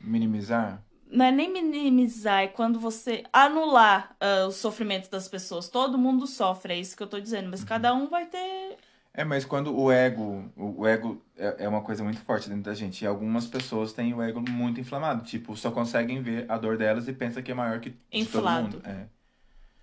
[0.03, 0.83] Minimizar?
[1.11, 5.69] não é nem minimizar, é quando você anular ah, o sofrimento das pessoas.
[5.69, 7.45] Todo mundo sofre, é isso que eu tô dizendo.
[7.45, 7.51] Uhum.
[7.51, 8.77] Mas cada um vai ter.
[9.21, 12.75] É, mas quando o ego, o ego é é uma coisa muito forte dentro da
[12.75, 13.03] gente.
[13.03, 15.25] E algumas pessoas têm o ego muito inflamado.
[15.25, 18.41] Tipo, só conseguem ver a dor delas e pensam que é maior que de todo
[18.41, 18.63] Inflado.
[18.63, 18.83] mundo.
[18.85, 19.07] É,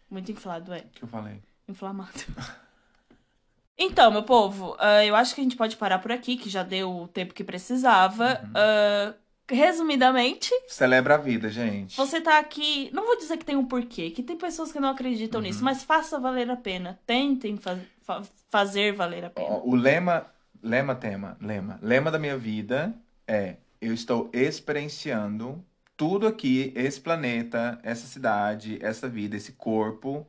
[0.09, 0.79] Muito inflado, é.
[0.79, 1.39] o que eu falei.
[1.67, 2.11] Inflamado.
[3.79, 6.63] Então, meu povo, ah, eu acho que a gente pode parar por aqui, que já
[6.63, 8.41] deu o tempo que precisava.
[8.43, 8.51] Uhum.
[8.55, 9.13] Ah,
[9.47, 11.95] resumidamente, Celebra a vida, gente.
[11.95, 12.89] você tá aqui.
[12.91, 15.45] Não vou dizer que tem um porquê, que tem pessoas que não acreditam Uhum.
[15.45, 16.99] nisso, mas faça valer a pena.
[17.05, 17.77] Tentem fa-
[18.07, 19.57] fa- fazer valer a pena.
[19.63, 20.25] O lema,
[20.63, 22.95] lema, tema, lema, lema da minha vida
[23.27, 25.63] é: eu estou experienciando
[25.95, 30.25] tudo aqui, esse planeta, essa cidade, essa vida, esse corpo,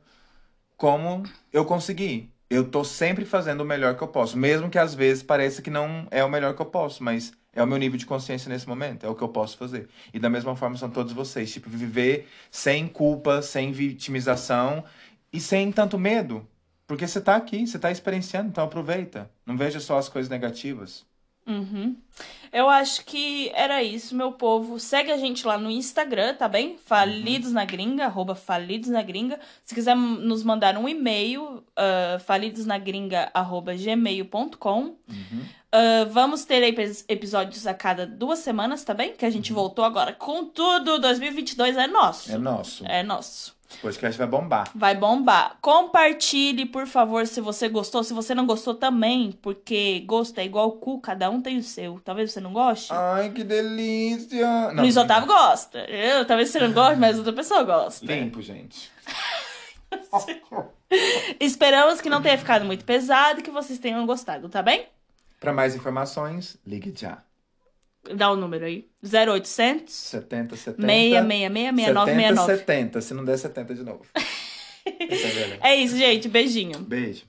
[0.77, 2.31] como eu consegui.
[2.49, 5.69] Eu tô sempre fazendo o melhor que eu posso, mesmo que às vezes pareça que
[5.69, 8.67] não é o melhor que eu posso, mas é o meu nível de consciência nesse
[8.67, 9.87] momento, é o que eu posso fazer.
[10.13, 14.83] E da mesma forma são todos vocês, tipo, viver sem culpa, sem vitimização
[15.31, 16.47] e sem tanto medo.
[16.89, 19.29] Porque você tá aqui, você tá experienciando, então aproveita.
[19.45, 21.05] Não veja só as coisas negativas.
[21.47, 21.95] Uhum.
[22.51, 24.79] Eu acho que era isso, meu povo.
[24.79, 26.77] Segue a gente lá no Instagram, tá bem?
[26.83, 29.39] Falidos na gringa, arroba falidos na gringa.
[29.63, 31.43] Se quiser nos mandar um e-mail,
[31.77, 34.95] uh, falidosnagringa, arroba gmail.com.
[35.71, 39.13] Ah, vamos ter epi- episódios a cada duas semanas, tá bem?
[39.13, 40.99] Que a gente voltou agora com tudo.
[40.99, 42.31] 2022 é nosso.
[42.31, 42.85] É nosso.
[42.87, 43.55] É nosso.
[43.69, 44.71] Esse podcast vai bombar.
[44.73, 45.57] Vai bombar.
[45.61, 48.03] Compartilhe, por favor, se você gostou.
[48.03, 52.01] Se você não gostou também, porque gosto é igual cu, cada um tem o seu.
[52.03, 52.91] Talvez você não goste.
[52.91, 54.71] Ai, que delícia!
[54.73, 55.79] Não, Luiz Otávio gosta.
[55.81, 58.05] Eu, talvez você não goste, mas outra pessoa gosta.
[58.05, 58.91] Limpo, gente.
[61.39, 64.87] Esperamos que não tenha ficado muito pesado e que vocês tenham gostado, tá bem?
[65.39, 67.19] Para mais informações, ligue já.
[68.15, 68.87] Dá o número aí.
[69.03, 70.87] 0800 70, 70.
[70.87, 72.11] 666 6969.
[72.11, 73.01] 70, 70.
[73.01, 74.05] Se não der 70 de novo.
[75.61, 75.71] É.
[75.71, 76.27] É isso, gente.
[76.27, 76.79] Beijinho.
[76.79, 77.28] Beijo.